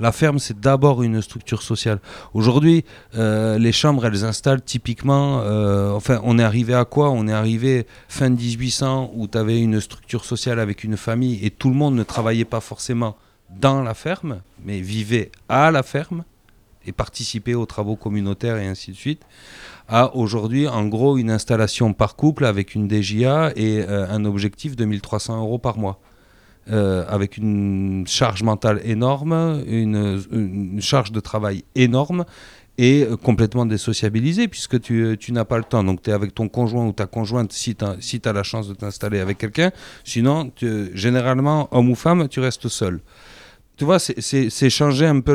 [0.00, 1.98] La ferme, c'est d'abord une structure sociale.
[2.32, 2.84] Aujourd'hui,
[3.16, 5.40] euh, les chambres, elles installent typiquement.
[5.42, 7.10] Euh, enfin, on est arrivé à quoi?
[7.10, 11.50] On est arrivé fin 1800 où tu avais une structure sociale avec une famille et
[11.50, 13.16] tout le monde ne travaillait pas forcément
[13.50, 16.22] dans la ferme, mais vivait à la ferme
[16.86, 19.22] et participait aux travaux communautaires et ainsi de suite.
[19.88, 24.76] À aujourd'hui, en gros, une installation par couple avec une DGA et euh, un objectif
[24.76, 25.98] de 1300 euros par mois.
[26.70, 32.26] Euh, avec une charge mentale énorme, une, charge de travail énorme
[32.76, 35.82] et complètement désociabilisé puisque tu, n'as pas le temps.
[35.82, 38.74] Donc tu es avec ton conjoint ou ta conjointe si tu as, la chance de
[38.74, 39.70] t'installer avec quelqu'un.
[40.04, 40.52] Sinon,
[40.92, 43.00] généralement, homme ou femme, tu restes seul.
[43.78, 45.34] Tu vois, c'est changer un peu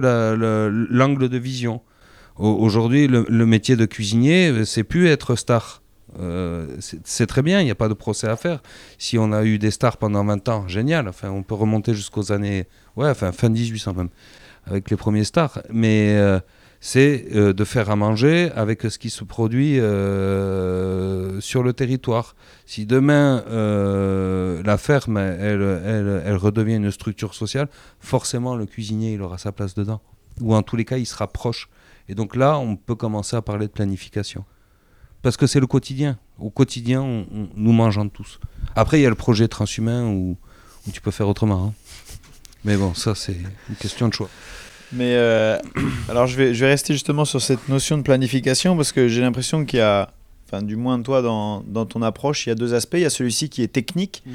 [0.89, 1.81] l'angle de vision.
[2.37, 5.82] Aujourd'hui, le, le, métier de cuisinier, c'est plus être star.
[6.19, 8.61] Euh, c'est très bien, il n'y a pas de procès à faire.
[8.97, 11.07] Si on a eu des stars pendant 20 ans, génial.
[11.07, 14.09] Enfin, on peut remonter jusqu'aux années, ouais, enfin fin 1800 même,
[14.65, 15.61] avec les premiers stars.
[15.69, 16.39] Mais euh,
[16.79, 19.75] c'est euh, de faire à manger avec ce qui se produit
[21.41, 22.35] sur le territoire.
[22.65, 23.43] Si demain
[24.63, 29.51] la ferme, elle, elle, elle, redevient une structure sociale, forcément le cuisinier, il aura sa
[29.51, 30.01] place dedans.
[30.41, 31.69] Ou en tous les cas, il sera proche.
[32.09, 34.45] Et donc là, on peut commencer à parler de planification
[35.23, 36.19] parce que c'est le quotidien.
[36.37, 38.39] Au quotidien, on, on, nous mangeons tous.
[38.75, 40.37] Après, il y a le projet transhumain où,
[40.87, 41.67] où tu peux faire autrement.
[41.67, 41.73] Hein.
[42.65, 43.35] Mais bon, ça, c'est
[43.69, 44.29] une question de choix.
[44.91, 45.57] Mais euh,
[46.09, 49.21] alors, je vais, je vais rester justement sur cette notion de planification parce que j'ai
[49.21, 50.11] l'impression qu'il y a,
[50.45, 52.97] enfin, du moins toi, dans, dans, ton approche, il y a deux aspects.
[52.97, 54.23] Il y a celui-ci qui est technique.
[54.25, 54.31] Mmh.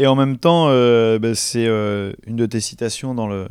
[0.00, 3.48] Et en même temps, euh, ben, c'est euh, une de tes citations dans le,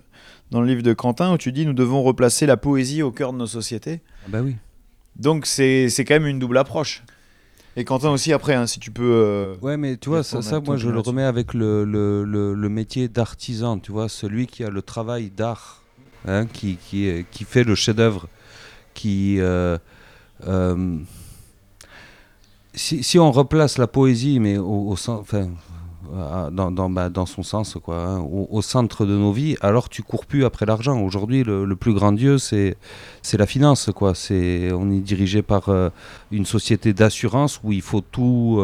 [0.51, 3.33] dans le livre de Quentin où tu dis Nous devons replacer la poésie au cœur
[3.33, 4.01] de nos sociétés.
[4.25, 4.55] Ah bah oui.
[5.17, 7.03] Donc c'est quand même une double approche.
[7.75, 9.03] Et Quentin aussi après, hein, si tu peux.
[9.03, 12.55] Euh, ouais, mais tu vois, ça, ça moi je le remets avec le, le, le,
[12.55, 15.83] le métier d'artisan, tu vois, celui qui a le travail d'art,
[16.27, 18.29] hein, qui, qui, qui fait le chef-d'œuvre,
[18.95, 19.39] qui.
[19.39, 19.77] Euh,
[20.47, 20.97] euh,
[22.73, 25.19] si, si, on replace la poésie, mais au, au sens.
[25.21, 25.47] Enfin,
[26.51, 30.03] dans, dans, bah, dans, son sens, quoi, hein, au, centre de nos vies, alors tu
[30.03, 30.99] cours plus après l'argent.
[31.01, 32.77] Aujourd'hui, le, plus grand dieu, c'est
[33.33, 33.89] la finance.
[33.95, 34.13] Quoi.
[34.31, 35.69] On est dirigé par
[36.31, 38.61] une société d'assurance où il faut tout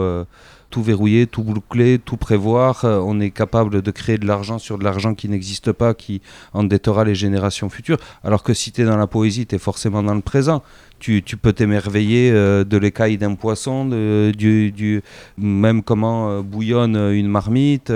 [0.73, 2.83] tout verrouiller, tout boucler, tout prévoir.
[2.83, 6.19] Euh, on est capable de créer de l'argent sur de l'argent qui n'existe pas, qui
[6.51, 7.99] endettera les générations futures.
[8.23, 10.63] Alors que si tu es dans la poésie, tu es forcément dans le présent.
[10.97, 15.03] Tu, peux t'émerveiller euh, de l'écaille d'un poisson, du, du,
[15.37, 17.91] même comment euh, bouillonne une marmite,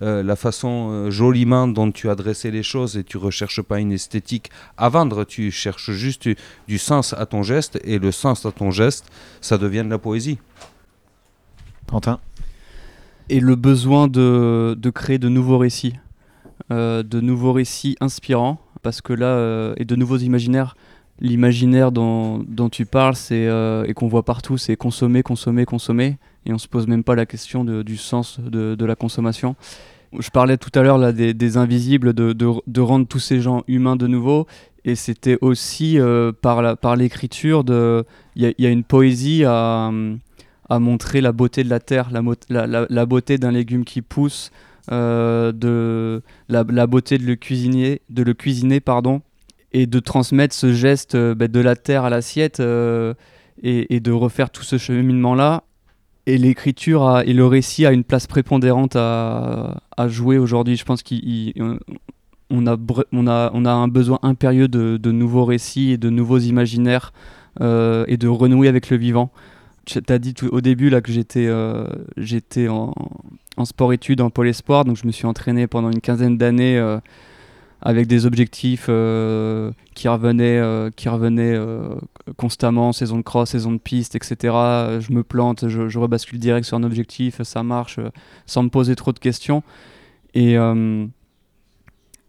[0.00, 4.50] la façon joliment dont tu as dressé les choses et tu recherches pas une esthétique
[4.76, 6.28] à vendre, tu cherches juste
[6.66, 9.06] du sens à ton geste et le sens à ton geste,
[9.40, 10.38] ça devient de la poésie.
[13.28, 15.94] Et le besoin de, créer de nouveaux récits,
[16.70, 20.76] euh, de nouveaux récits inspirants, parce que là, euh, et de nouveaux imaginaires.
[21.20, 26.52] L'imaginaire dont, tu parles c'est, euh, et qu'on voit partout, c'est consommer, consommer, consommer, et
[26.52, 29.54] on se pose même pas la question du sens de, la consommation.
[30.18, 34.46] Je parlais tout à l'heure des, invisibles, de, rendre tous ces gens humains de nouveau,
[34.84, 35.98] et c'était aussi
[36.40, 37.62] par, par l'écriture,
[38.34, 39.92] il y, a une poésie à
[40.72, 44.50] à montrer la beauté de la terre, la, beauté d'un légume qui pousse,
[44.90, 49.20] euh, de la, beauté de le cuisiner, de le cuisiner pardon,
[49.72, 53.12] et de transmettre ce geste euh, bah, de la terre à l'assiette euh,
[53.62, 55.64] et, de refaire tout ce cheminement là.
[56.24, 59.74] Et l'écriture et le récit a une place prépondérante à,
[60.06, 60.76] jouer aujourd'hui.
[60.76, 67.12] Je pense qu'on a, un besoin impérieux de, nouveaux récits et de nouveaux imaginaires
[67.60, 69.32] et de renouer avec le vivant
[69.84, 71.86] tu as dit au début là, que j'étais euh,
[73.56, 76.98] en sport-études, en pôle espoir, donc je me suis entraîné pendant une quinzaine d'années euh,
[77.80, 80.60] avec des objectifs euh, qui revenaient,
[80.94, 81.58] qui revenaient
[82.36, 84.36] constamment, saison de cross, saison de piste, etc.
[85.00, 87.98] Je me plante, je, je rebascule direct sur un objectif, ça marche,
[88.46, 89.62] sans me poser trop de questions.
[90.34, 90.56] Et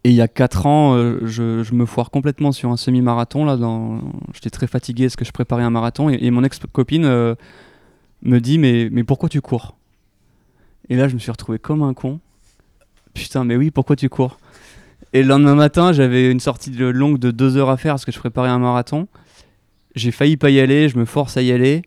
[0.06, 3.46] et il y a 4 ans, euh, je, me foire complètement sur un semi-marathon.
[3.46, 4.02] Là, dans...
[4.34, 6.10] J'étais très fatigué parce que je préparais un marathon.
[6.10, 7.36] Et, mon ex-copine euh,
[8.22, 9.78] me dit mais, pourquoi tu cours?
[10.90, 12.20] Et là, je me suis retrouvé comme un con.
[13.14, 14.38] Putain, mais oui, pourquoi tu cours?
[15.14, 18.04] Et le lendemain matin, j'avais une sortie de longue de 2 heures à faire parce
[18.04, 19.08] que je préparais un marathon.
[19.96, 21.84] J'ai failli pas y aller, je me force à y aller.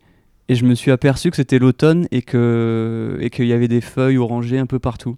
[0.49, 3.81] Et je me suis aperçu que c'était l'automne et qu'il et qu'il y avait des
[3.81, 5.15] feuilles orangées un peu partout.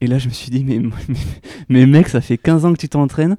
[0.00, 0.80] Et là, je me suis dit, mais,
[1.68, 3.36] mais, mec, ça fait 15 ans que tu t'entraînes.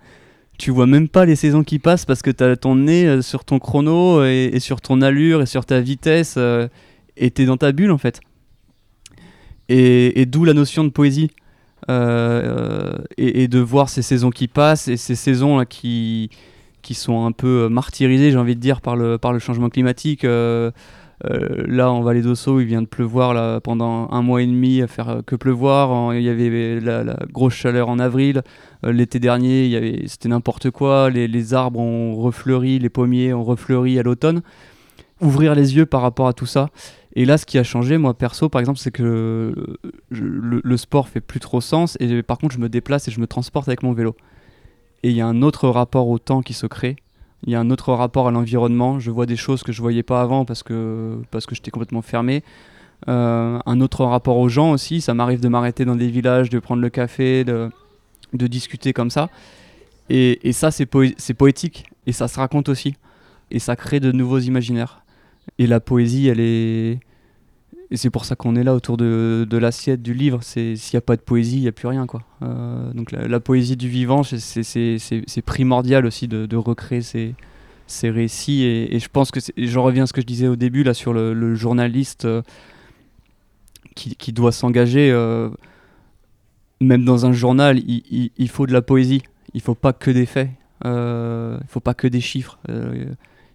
[0.57, 3.21] Tu vois même pas les saisons qui passent parce que tu as ton nez euh,
[3.21, 6.35] sur ton chrono et, sur ton allure et sur ta vitesse.
[6.37, 6.67] Euh,
[7.15, 8.19] et tu es dans ta bulle en fait.
[9.69, 11.31] Et, d'où la notion de poésie.
[11.89, 16.29] Euh, et, de voir ces saisons qui passent et ces saisons qui,
[16.81, 20.25] qui sont un peu martyrisées, j'ai envie de dire, par le, par le changement climatique.
[21.23, 24.87] Là, en Vallée d'Osso, il vient de pleuvoir là, pendant un mois et demi, à
[24.87, 26.13] faire euh, que pleuvoir.
[26.13, 28.41] il y avait la, grosse chaleur en avril.
[28.85, 31.09] Euh, l'été dernier, c'était n'importe quoi.
[31.09, 34.41] Les, arbres ont refleuri, les pommiers ont refleuri à l'automne.
[35.21, 36.69] Ouvrir les yeux par rapport à tout ça.
[37.15, 39.53] Et là, ce qui a changé, moi perso, par exemple, c'est que
[40.09, 41.97] le, le, sport fait plus trop sens.
[41.99, 44.15] Et par contre, je me déplace et je me transporte avec mon vélo.
[45.03, 46.95] Et il y a un autre rapport au temps qui se crée
[47.45, 48.99] il y a un autre rapport à l'environnement.
[48.99, 52.01] Je vois des choses que je voyais pas avant parce que, parce que j'étais complètement
[52.01, 52.43] fermé.
[53.07, 55.01] Euh, un autre rapport aux gens aussi.
[55.01, 57.69] Ça m'arrive de m'arrêter dans des villages, de prendre le café, de,
[58.33, 59.29] de discuter comme ça.
[60.09, 61.89] Et, et ça, c'est poétique.
[62.05, 62.95] Et ça se raconte aussi.
[63.51, 65.03] Et ça crée de nouveaux imaginaires.
[65.57, 66.99] Et la poésie, elle est,
[67.91, 70.43] et c'est pour ça qu'on est là autour de, l'assiette du livre.
[70.43, 72.05] S'il n'y a pas de poésie, il n'y a plus rien.
[72.43, 78.63] Euh, donc la, poésie du vivant, c'est primordial aussi de, recréer ces, récits.
[78.63, 81.13] Et, je pense que je reviens à ce que je disais au début là sur
[81.13, 82.43] le, journaliste euh,
[83.95, 85.09] qui, doit s'engager.
[85.11, 85.49] Euh,
[86.81, 89.23] même dans un journal, il, faut de la poésie.
[89.55, 90.51] Il faut pas que des faits.
[90.85, 92.59] il faut pas que des chiffres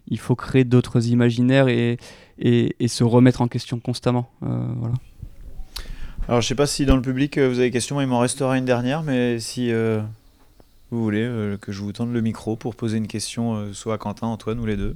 [0.07, 1.97] il faut créer d'autres imaginaires et,
[2.39, 4.29] et, se remettre en question constamment.
[4.43, 4.95] Euh, voilà.
[6.27, 8.19] Alors je sais pas si dans le public euh, vous avez des questions, il m'en
[8.19, 10.01] restera une dernière, mais si euh,
[10.91, 14.27] vous voulez que je vous tende le micro pour poser une question, soit à Quentin,
[14.27, 14.95] Antoine ou les deux.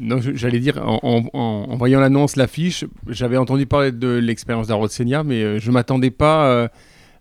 [0.00, 4.90] Non, j'allais dire, en, voyant l'annonce, l'affiche, j'avais entendu parler de l'expérience d'Arod
[5.26, 6.70] mais je ne m'attendais pas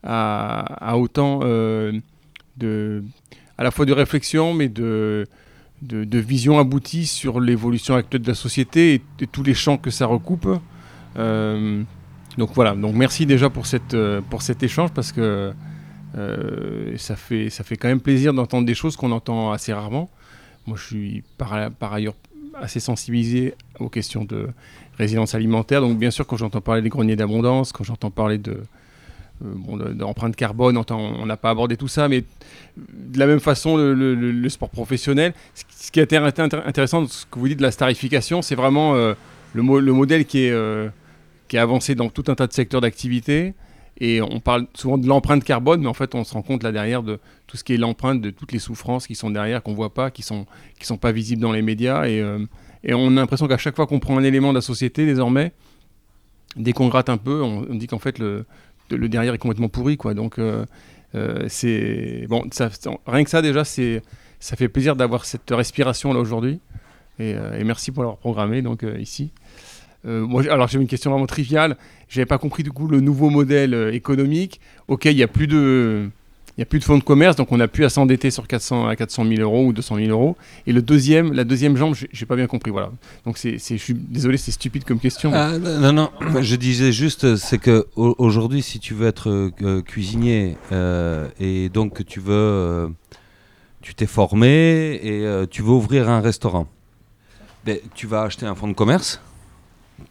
[0.02, 3.04] à, autant de,
[3.58, 5.26] à la fois de réflexion, mais de,
[5.84, 10.06] de, vision aboutie sur l'évolution actuelle de la société et, tous les champs que ça
[10.06, 10.48] recoupe.
[11.18, 11.84] Euh,
[12.38, 15.54] donc voilà, donc merci déjà pour, cette, euh, pour cet échange parce que
[16.18, 20.10] euh, ça, fait, ça fait quand même plaisir d'entendre des choses qu'on entend assez rarement.
[20.66, 22.16] Moi je suis par, par ailleurs
[22.60, 24.50] assez sensibilisé aux questions de
[24.98, 25.82] résilience alimentaire.
[25.82, 28.62] Donc bien sûr, quand j'entends parler des greniers d'abondance, quand j'entends parler de
[29.44, 32.24] euh, d'empreinte carbone, on n'a pas abordé tout ça, mais
[32.78, 37.48] de la même façon, le, sport professionnel, ce qui est intéressant de ce que vous
[37.48, 39.16] dites de la starification, c'est vraiment le,
[39.54, 40.90] le, modèle qui est,
[41.48, 43.54] qui est avancé dans tout un tas de secteurs d'activité.
[44.00, 46.72] Et on parle souvent de l'empreinte carbone, mais en fait, on se rend compte là
[46.72, 49.74] derrière de tout ce qui est l'empreinte de toutes les souffrances qui sont derrière, qu'on
[49.74, 50.48] voit pas, qui sont
[50.80, 52.06] qui sont pas visibles dans les médias.
[52.06, 52.40] Et, euh,
[52.84, 55.52] et on a l'impression qu'à chaque fois qu'on prend un élément de la société, désormais,
[56.56, 58.46] dès qu'on gratte un peu, on, dit qu'en fait le,
[58.96, 60.14] le derrière est complètement pourri, quoi.
[60.14, 60.66] Donc euh,
[61.16, 62.70] euh, c'est bon, ça,
[63.06, 64.02] rien que ça déjà, c'est
[64.40, 66.60] ça fait plaisir d'avoir cette respiration là aujourd'hui.
[67.20, 69.32] Et, et, merci pour l'avoir programmé donc ici.
[70.06, 71.78] Euh, moi, alors j'ai une question vraiment triviale.
[72.10, 74.60] J'avais pas compris du coup le nouveau modèle euh, économique.
[74.88, 76.10] Ok, il n'y a plus de
[76.58, 78.48] il y a plus de fonds de commerce, donc on n'a plus à s'endetter sur
[78.48, 80.38] 400 à 400 000 euros ou 200 000 euros.
[80.68, 82.72] Et le deuxième, la deuxième jambe, j'ai pas bien compris.
[82.72, 82.92] Voilà.
[83.26, 85.32] Donc c'est, je suis désolé, c'est stupide comme question.
[85.34, 90.58] Ah, non, non, je disais juste, c'est que aujourd'hui, si tu veux être euh, cuisinier
[91.40, 92.90] et donc tu veux,
[93.82, 96.68] tu t'es formé et tu veux ouvrir un restaurant,
[97.66, 99.22] ben, tu vas acheter un fonds de commerce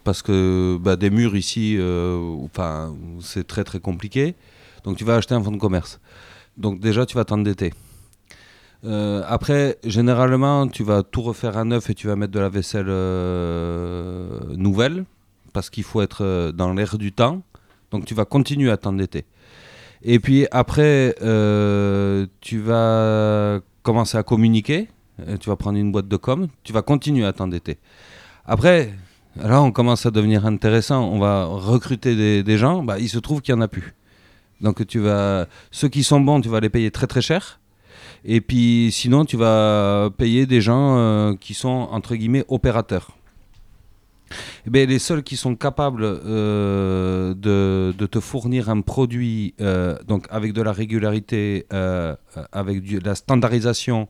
[0.05, 4.35] parce que bah, des murs ici, euh, enfin, c'est très très compliqué.
[4.85, 6.01] Donc tu vas acheter un fonds de commerce.
[6.57, 7.73] Donc déjà, tu vas t'endetter.
[8.85, 12.49] Euh, après, généralement, tu vas tout refaire à neuf et tu vas mettre de la
[12.49, 15.05] vaisselle euh, nouvelle,
[15.53, 17.43] parce qu'il faut être dans l'air du temps.
[17.91, 19.25] Donc tu vas continuer à t'endetter.
[20.03, 21.15] Et puis après,
[22.41, 24.89] tu vas commencer à communiquer.
[25.39, 26.49] Tu vas prendre une boîte de com.
[26.65, 27.79] Tu vas continuer à t'endetter.
[28.45, 28.93] Après,
[29.37, 31.09] Là, on commence à devenir intéressant.
[31.11, 32.83] On va recruter des, gens.
[32.83, 33.95] Bah, il se trouve qu'il n'y en a plus.
[34.63, 37.61] Donc, tu vas, ceux qui sont bons, tu vas les payer très très cher.
[38.25, 43.11] Et puis, sinon, tu vas payer des gens euh, qui sont entre guillemets opérateurs.
[44.67, 50.55] Eh les seuls qui sont capables euh, de, te fournir un produit euh, donc avec
[50.55, 51.67] de la régularité,
[52.53, 54.09] avec de la standardisation,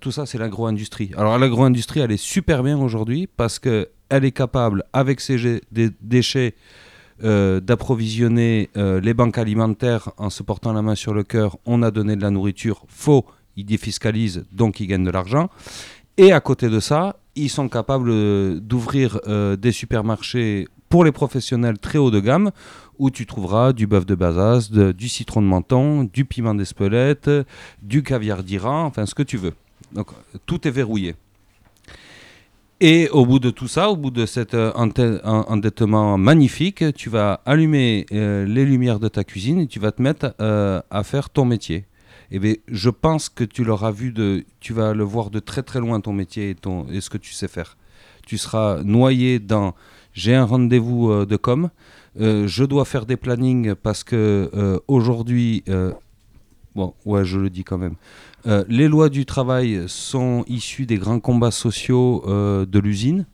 [0.00, 1.12] tout ça, c'est l'agro-industrie.
[1.16, 5.62] Alors, l'agro-industrie, elle est super bien aujourd'hui parce que elle est capable, avec ses
[6.02, 6.54] déchets,
[7.22, 11.58] euh, d'approvisionner euh, les banques alimentaires en se portant la main sur le cœur.
[11.66, 13.24] On a donné de la nourriture, faux,
[13.56, 15.50] ils défiscalisent, donc ils gagnent de l'argent.
[16.16, 19.20] Et à côté de ça, ils sont capables euh, d'ouvrir
[19.58, 22.50] des supermarchés pour les professionnels très haut de gamme,
[22.98, 27.30] où tu trouveras du bœuf de Bazas, du citron de menton, du piment d'Espelette,
[27.80, 29.54] du caviar d'Iran, enfin ce que tu veux.
[29.92, 30.08] Donc
[30.46, 31.14] tout est verrouillé.
[32.82, 37.42] Et au bout de tout ça, au bout de cet euh, endettement magnifique, tu vas
[37.44, 41.28] allumer euh, les lumières de ta cuisine et tu vas te mettre euh, à faire
[41.28, 41.84] ton métier.
[42.30, 45.62] Et bien, je pense que tu l'auras vu de, tu vas le voir de très
[45.62, 47.76] très loin ton métier et, ton, et ce que tu sais faire.
[48.26, 49.74] Tu seras noyé dans
[50.14, 51.70] j'ai un rendez-vous de com,
[52.18, 55.64] je dois faire des plannings parce que aujourd'hui,
[56.74, 57.94] bon, ouais, je le dis quand même.
[58.46, 63.26] Euh, les lois du travail sont issues des grands combats sociaux euh, de l'usine.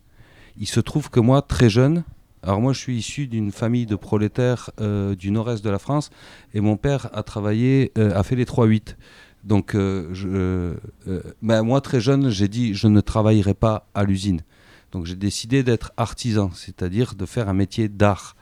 [0.58, 2.02] Il se trouve que moi, très jeune,
[2.42, 6.10] alors moi je suis issu d'une famille de prolétaires euh, du nord-est de la France
[6.54, 8.96] et mon père a travaillé, a fait les 3-8.
[9.44, 14.40] Donc ben, moi très jeune, j'ai dit je ne travaillerai pas à l'usine.
[14.92, 18.36] Donc j'ai décidé d'être artisan, c'est-à-dire de faire un métier d'art.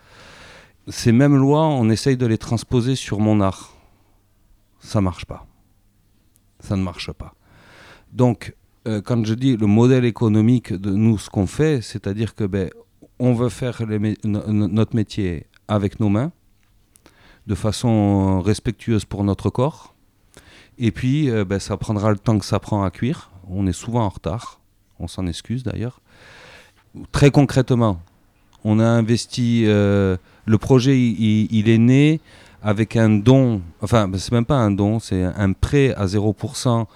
[0.88, 3.74] Ces mêmes lois, on essaye de les transposer sur mon art.
[4.80, 5.46] Ça marche pas
[6.64, 7.34] ça ne marche pas.
[8.12, 8.54] Donc,
[8.86, 12.70] euh, quand je dis le modèle économique de nous, ce qu'on fait, c'est-à-dire que ben,
[13.18, 13.82] on veut faire
[14.24, 16.32] notre métier avec nos mains,
[17.46, 19.94] de façon respectueuse pour notre corps,
[20.78, 23.30] et puis euh, ben, ça prendra le temps que ça prend à cuire.
[23.48, 24.60] On est souvent en retard,
[24.98, 26.00] on s'en excuse d'ailleurs.
[27.12, 28.00] Très concrètement,
[28.64, 32.20] on a investi, euh, le projet il est né
[32.64, 36.86] avec un don, enfin, c'est même pas un don, c'est un prêt à 0%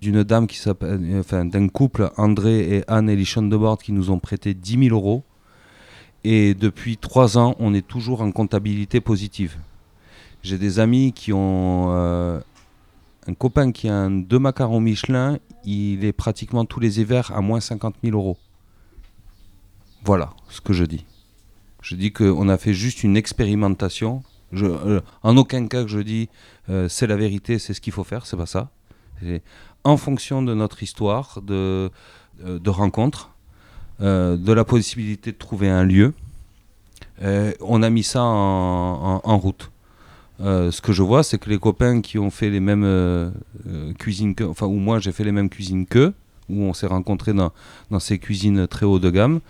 [0.00, 4.12] d'une dame qui s'appelle, enfin, d'un couple, André et Anne Elichon de Bord, qui nous
[4.12, 5.24] ont prêté 10 000 euros.
[6.22, 9.56] Et depuis trois ans, on est toujours en comptabilité positive.
[10.44, 12.38] J'ai des amis qui ont euh,
[13.26, 17.40] un copain qui a un deux macarons Michelin, il est pratiquement tous les hivers à
[17.40, 18.36] moins 50 000 euros.
[20.04, 21.04] Voilà ce que je dis.
[21.82, 24.22] Je dis qu'on a fait juste une expérimentation
[24.54, 26.28] euh, en aucun cas que je dis
[26.68, 28.70] euh, c'est la vérité, c'est ce qu'il faut faire, c'est pas ça.
[29.84, 31.90] En fonction de notre histoire, de,
[32.44, 33.30] euh, de rencontres,
[34.00, 36.12] de la possibilité de trouver un lieu,
[37.22, 39.70] on a mis ça en, route.
[40.38, 43.32] ce que je vois, c'est que les copains qui ont fait les mêmes
[43.98, 46.12] cuisines enfin, ou moi j'ai fait les mêmes cuisines qu'eux,
[46.50, 47.52] où on s'est rencontrés dans,
[47.90, 49.40] dans ces cuisines très haut de gamme.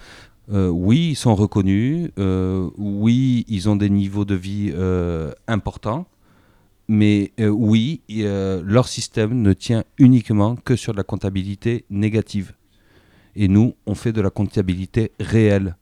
[0.52, 2.10] Euh, oui, ils sont reconnus.
[2.18, 6.06] euh, oui, ils ont des niveaux de vie euh, importants.
[6.88, 12.52] Mais oui, leur système ne tient uniquement que sur de la comptabilité négative.
[13.34, 15.76] Et nous, on fait de la comptabilité réelle.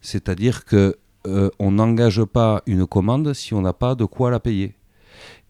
[0.00, 0.96] C'est-à-dire que
[1.58, 4.76] on n'engage pas une commande si on n'a pas de quoi la payer.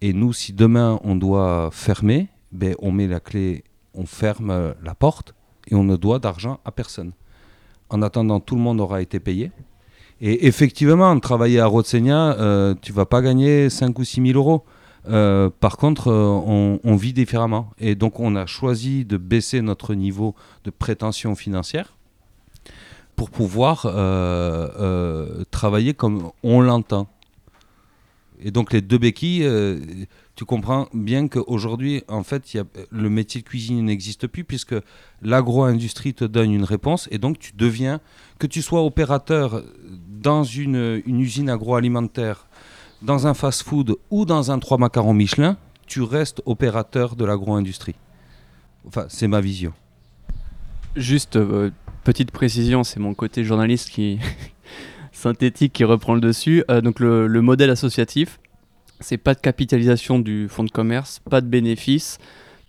[0.01, 4.95] Et nous, si demain on doit fermer, ben, on met la clé, on ferme la
[4.95, 5.35] porte
[5.67, 7.13] et on ne doit d'argent à personne.
[7.91, 9.51] En attendant, tout le monde aura été payé.
[10.21, 14.65] Et effectivement, travailler à Rotsenia, euh, tu vas pas gagner 5 ou 6 000 euros.
[15.09, 17.71] Euh, par contre, euh, on, vit différemment.
[17.79, 20.35] Et donc, on a choisi de baisser notre niveau
[20.65, 21.95] de prétention financière
[23.17, 27.09] pour pouvoir euh, travailler comme on l'entend.
[28.41, 29.49] Et donc, les deux béquilles,
[30.39, 32.63] tu comprends bien qu'aujourd'hui, en fait, a,
[32.93, 34.77] le métier de cuisinier n'existe plus puisque
[35.21, 37.99] l'agro-industrie te donne une réponse et donc tu deviens,
[38.39, 39.65] que tu sois opérateur
[40.09, 42.47] dans une, usine agroalimentaire,
[43.03, 45.57] dans un fast-food ou dans un 3 macarons Michelin,
[45.89, 47.97] tu restes opérateur de l'agro-industrie.
[48.87, 49.73] Enfin, c'est ma vision.
[50.95, 51.73] Juste euh,
[52.05, 54.21] petite précision, c'est mon côté journaliste qui
[55.11, 56.63] synthétique qui reprend le dessus.
[56.71, 58.39] Euh, donc le modèle associatif,
[59.01, 62.19] c'est pas de capitalisation du fonds de commerce, pas de bénéfices,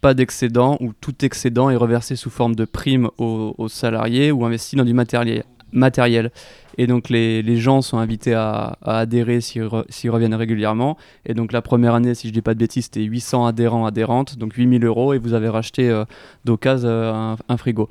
[0.02, 4.76] pas d'excédent où tout excédent est reversé sous forme de prime aux, salariés ou investi
[4.76, 5.44] dans du matériel.
[5.72, 6.32] matériel.
[6.78, 10.98] Et donc les, les gens sont invités à, adhérer s'ils re- s'ils reviennent régulièrement.
[11.26, 14.38] Et donc la première année, si je dis pas de bêtises, c'était 800 adhérents adhérentes,
[14.38, 16.06] donc 8000 euros, et vous avez racheté euh,
[16.46, 17.90] d'occasion euh, un, un frigo.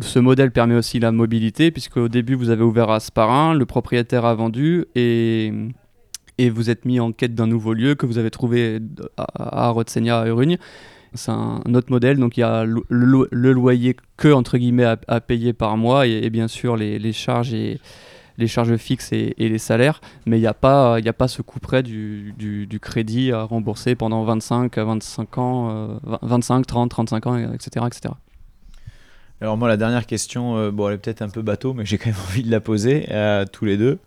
[0.00, 3.64] Ce modèle permet aussi la mobilité, puisque au début vous avez ouvert à Sparin, le
[3.66, 5.52] propriétaire a vendu et,
[6.38, 8.80] et vous êtes mis en quête d'un nouveau lieu que vous avez trouvé
[9.16, 10.58] à, Rotsenia à Urugne.
[11.14, 15.52] C'est un, autre modèle, donc il y a le, loyer que entre guillemets à, payer
[15.52, 17.80] par mois et, bien sûr les, charges et
[18.36, 21.60] les charges fixes et, les salaires, mais il n'y a pas a pas ce coup
[21.60, 27.26] près du, crédit à rembourser pendant 25 à 25 ans, euh, 20 25, 30, 35
[27.26, 28.14] ans, etc., etc.
[29.40, 31.96] Alors moi, la dernière question, euh, bon, elle est peut-être un peu bateau, mais j'ai
[31.96, 33.98] quand même envie de la poser à tous les deux.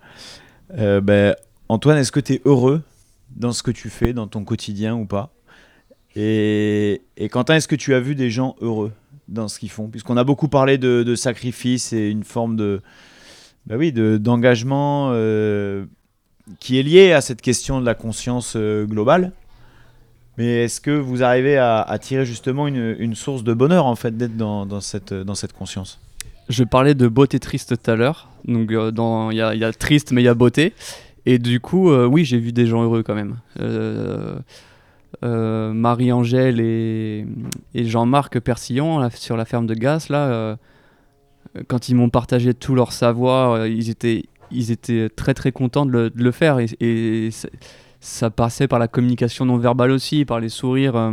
[0.77, 1.35] Euh, ben,
[1.71, 2.81] Antoine, est-ce que tu es heureux
[3.33, 5.31] dans ce que tu fais, dans ton quotidien ou pas?
[6.17, 7.01] Et,
[7.31, 8.91] Quentin, est-ce que tu as vu des gens heureux
[9.29, 9.87] dans ce qu'ils font?
[9.87, 12.81] Puisqu'on a beaucoup parlé de, de sacrifice et une forme de,
[13.67, 15.85] bah oui, de- d'engagement euh,
[16.59, 19.31] qui est lié à cette question de la conscience euh, globale.
[20.37, 24.35] Mais est-ce que vous arrivez à, tirer justement une, source de bonheur en fait d'être
[24.35, 26.01] dans, cette, conscience?
[26.49, 28.27] Je parlais de beauté triste tout à l'heure.
[28.43, 28.91] Donc, euh,
[29.31, 30.73] il y a triste, mais il y a beauté.
[31.25, 33.37] Et du coup, euh, oui, j'ai vu des gens heureux quand même.
[33.59, 34.39] Euh,
[35.23, 37.25] euh, Marie-Angèle et,
[37.75, 40.57] Jean-Marc Persillon sur la ferme de Gas, là,
[41.67, 46.59] quand ils m'ont partagé tout leur savoir, ils, étaient, très très contents de le, faire.
[46.79, 47.29] Et,
[47.99, 51.11] ça- passait par la communication non verbale aussi, par les sourires.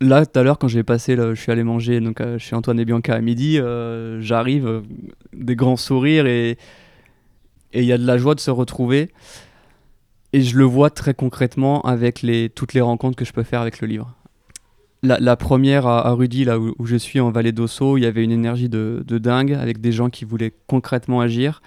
[0.00, 2.80] Là, tout à l'heure, quand j'ai passé, je suis allé manger donc, euh, chez Antoine
[2.80, 3.58] et Bianca à midi,
[4.20, 4.82] j'arrive,
[5.34, 6.56] des grands sourires et
[7.74, 9.10] et il y a de la joie de se retrouver.
[10.32, 13.80] Et je le vois très concrètement avec toutes les rencontres que je peux faire avec
[13.80, 14.14] le livre.
[15.02, 18.32] La, première à, Rudy, là où, je suis en Vallée d'Osso, il y avait une
[18.32, 21.60] énergie de, dingue avec des gens qui voulaient concrètement agir.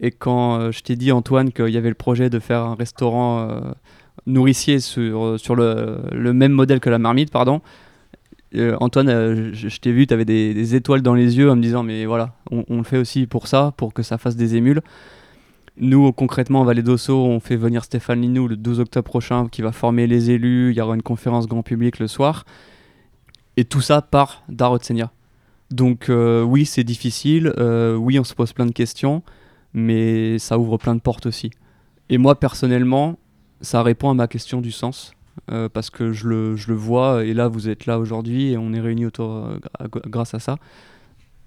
[0.00, 2.74] Et quand euh, je t'ai dit, Antoine, qu'il y avait le projet de faire un
[2.74, 3.60] restaurant euh,
[4.26, 7.62] nourricier sur, sur le, même modèle que la marmite, pardon,
[8.56, 11.62] euh, Antoine, euh, je, t'ai vu, tu avais des, étoiles dans les yeux en me
[11.62, 14.80] disant, mais voilà, on le fait aussi pour ça, pour que ça fasse des émules.
[15.76, 19.60] Nous, concrètement, en Vallée d'Osso, on fait venir Stéphane Linou le 12 octobre prochain qui
[19.60, 20.70] va former les élus.
[20.70, 22.44] Il y aura une conférence grand public le soir.
[23.56, 25.10] Et tout ça part d'Arotsenia.
[25.70, 27.52] Donc, euh, oui, c'est difficile.
[27.58, 29.22] euh, oui, on se pose plein de questions.
[29.72, 31.50] Mais ça ouvre plein de portes aussi.
[32.08, 33.18] Et moi, personnellement,
[33.60, 35.12] ça répond à ma question du sens.
[35.50, 37.24] euh, parce que je le, je le vois.
[37.24, 39.48] Et là, vous êtes là aujourd'hui et on est réunis autour
[40.06, 40.56] grâce à ça.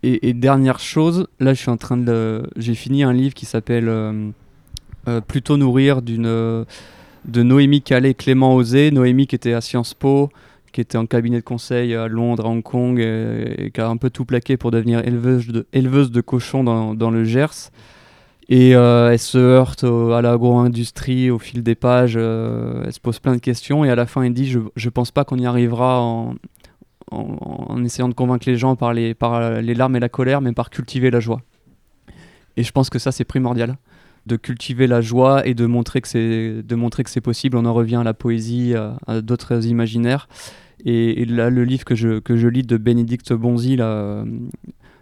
[0.03, 3.89] Et, dernière chose, là je suis en train de, j'ai fini un livre qui s'appelle
[3.89, 4.29] euh,
[5.07, 6.65] euh, Plutôt nourrir d'une euh,
[7.25, 8.91] de Noémie Calais, Clément Osé.
[8.91, 10.29] Noémie qui était à Sciences Po,
[10.71, 13.97] qui était en cabinet de conseil à Londres, à Hong Kong, et, qui a un
[13.97, 17.71] peu tout plaqué pour devenir éleveuse de, cochons dans, le Gers.
[18.49, 23.33] Et elle se heurte au- à l'agro-industrie au fil des pages, elle se pose plein
[23.33, 25.99] de questions et à la fin elle dit je, je pense pas qu'on y arrivera
[26.01, 26.35] en,
[27.11, 27.37] en,
[27.69, 30.51] en essayant de convaincre les gens par les, par les larmes et la colère, mais
[30.51, 31.41] par cultiver la joie.
[32.57, 33.77] Et je pense que ça, c'est primordial.
[34.25, 37.55] de cultiver la joie et de montrer que c'est de possible.
[37.55, 40.27] On en revient à la poésie, à, d'autres imaginaires.
[40.85, 44.25] Et, là, le livre que je, que je lis de Bénédicte Bonzi, là,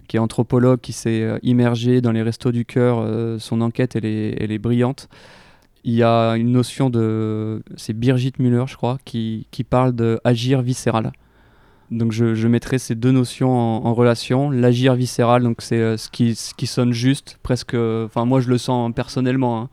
[0.07, 4.37] qui est anthropologue, qui s'est immergé dans les restos du cœur, son enquête, elle est,
[4.39, 5.09] elle est brillante
[5.85, 7.61] il y a une notion de.
[7.77, 11.11] C'est Birgit Müller, je crois, qui, qui parle d'agir viscéral.
[11.95, 14.49] Donc je, mettrai ces deux notions en, relation.
[14.49, 17.73] L'agir viscéral, donc c'est euh, ce, qui, sonne juste, presque.
[17.73, 19.61] Enfin, moi je le sens personnellement.
[19.61, 19.69] Hein.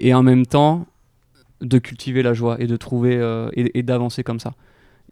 [0.00, 0.86] Et en même temps,
[1.60, 4.54] de cultiver la joie et de trouver euh, et d'avancer comme ça.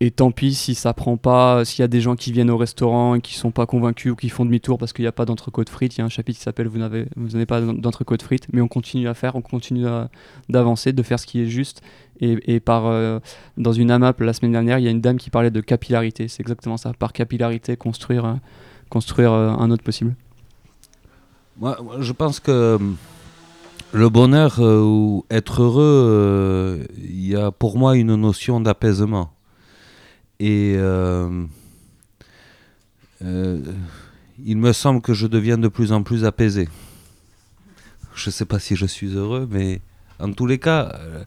[0.00, 2.56] Et tant pis si ça prend pas, s'il y a des gens qui viennent au
[2.56, 5.24] restaurant et qui sont pas convaincus ou qui font demi-tour parce qu'il n'y a pas
[5.24, 5.96] d'entrecôte frites.
[5.96, 8.68] Il y a un chapitre qui s'appelle Vous n'avez vous pas d'entrecôte frites, mais on
[8.68, 9.86] continue à faire, on continue
[10.48, 11.82] d'avancer, de faire ce qui est juste.
[12.20, 13.18] Et, par, euh,
[13.56, 16.28] dans une AMAP la semaine dernière, il y a une dame qui parlait de capillarité.
[16.28, 16.92] C'est exactement ça.
[16.92, 18.34] Par capillarité, construire, euh,
[18.90, 20.14] construire euh, un autre possible.
[21.58, 22.78] Moi, je pense que
[23.92, 29.32] le bonheur ou être heureux, il y a pour moi une notion d'apaisement.
[30.40, 31.44] Et euh,
[33.24, 33.60] euh,
[34.44, 36.68] il me semble que je deviens de plus en plus apaisé.
[38.14, 39.80] Je ne sais pas si je suis heureux, mais
[40.20, 41.24] en tous les cas, euh,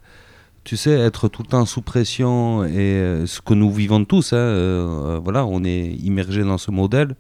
[0.64, 5.20] tu sais, être tout le temps sous pression et ce que nous vivons tous, hein,
[5.22, 7.16] voilà, on est immergé dans ce modèle.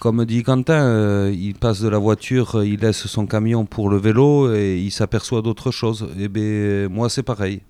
[0.00, 4.52] Comme dit Quentin, il passe de la voiture, il laisse son camion pour le vélo
[4.52, 6.08] et il s'aperçoit d'autre chose.
[6.18, 7.62] Et eh bien, moi, c'est pareil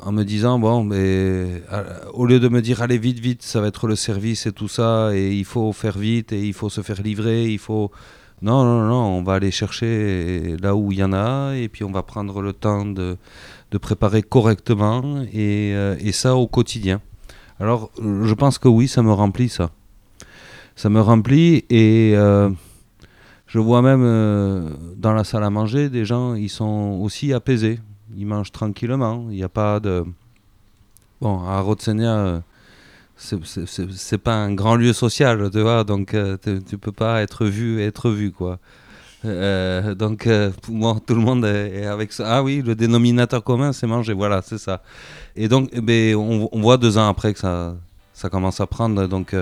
[0.00, 1.82] en me disant bon mais euh,
[2.12, 4.68] au lieu de me dire allez vite vite ça va être le service et tout
[4.68, 7.90] ça et il faut faire vite et il faut se faire livrer il faut
[8.42, 11.84] non non non on va aller chercher là où il y en a et puis
[11.84, 13.16] on va prendre le temps de,
[13.70, 17.00] de préparer correctement et, euh, ça au quotidien.
[17.58, 19.70] Alors je pense que oui ça me remplit ça.
[20.76, 22.50] Ça me remplit et euh,
[23.46, 27.78] je vois même dans la salle à manger des gens ils sont aussi apaisés
[28.16, 29.26] ils mangent tranquillement.
[29.30, 30.04] Il n'y a pas de.
[31.20, 32.42] Bon, à Rotsenia,
[33.16, 36.36] c'est pas un grand lieu social, tu vois, donc euh,
[36.68, 38.58] tu peux pas être vu être vu, quoi.
[39.24, 42.36] Euh, donc, euh, pour moi, tout le monde est, avec ça.
[42.36, 44.82] Ah oui, le dénominateur commun, c'est manger, voilà, c'est ça.
[45.34, 47.74] Et donc, eh ben, on, voit deux ans après que ça,
[48.12, 49.06] ça commence à prendre.
[49.06, 49.34] Donc,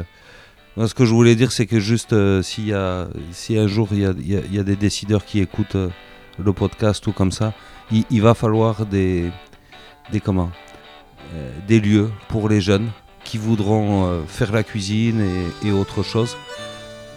[0.77, 4.01] ce que je voulais dire, c'est que juste s'il y a, si un jour il
[4.01, 4.12] y a,
[4.53, 5.77] y a, des décideurs qui écoutent
[6.39, 7.53] le podcast ou comme ça,
[7.91, 9.30] il, va falloir des,
[10.11, 10.51] des, comment,
[11.35, 12.91] euh, des lieux pour les jeunes
[13.24, 15.24] qui voudront euh, faire la cuisine
[15.64, 16.37] et, autre chose,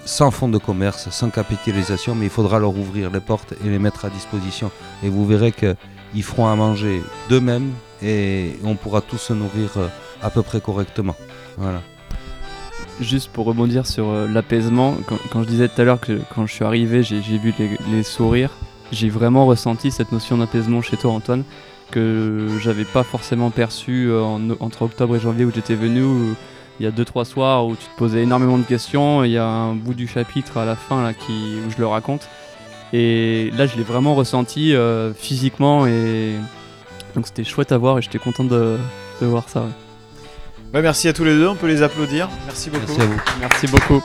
[0.05, 3.79] sans fonds de commerce, sans capitalisation, mais il faudra leur ouvrir les portes et les
[3.79, 4.69] mettre à disposition.
[5.03, 9.87] Et vous verrez qu'ils feront à manger d'eux-mêmes et on pourra tous se nourrir euh,
[10.21, 11.15] à peu près correctement.
[11.57, 11.81] Voilà.
[13.01, 14.95] Juste pour rebondir sur l'apaisement,
[15.29, 17.53] quand, je disais tout à l'heure que quand je suis arrivé, j'ai vu
[17.91, 18.51] les sourires
[18.91, 21.43] j'ai vraiment ressenti cette notion d'apaisement chez toi, Antoine,
[21.91, 24.23] que j'avais pas forcément perçu euh,
[24.59, 26.03] entre octobre et janvier où j'étais venu.
[26.79, 29.23] il y a deux trois soirs où tu te posais énormément de questions.
[29.23, 31.87] Il y a un bout du chapitre à la fin là, qui, où je le
[31.87, 32.27] raconte.
[32.93, 36.35] Et là, je l'ai vraiment ressenti euh, physiquement et
[37.15, 38.77] donc c'était chouette à voir et j'étais content de,
[39.21, 39.65] voir ça.
[40.73, 42.29] Bah, merci à tous les deux, on peut les applaudir.
[42.45, 42.85] Merci beaucoup.
[42.87, 43.21] Merci à vous.
[43.39, 44.01] Merci beaucoup.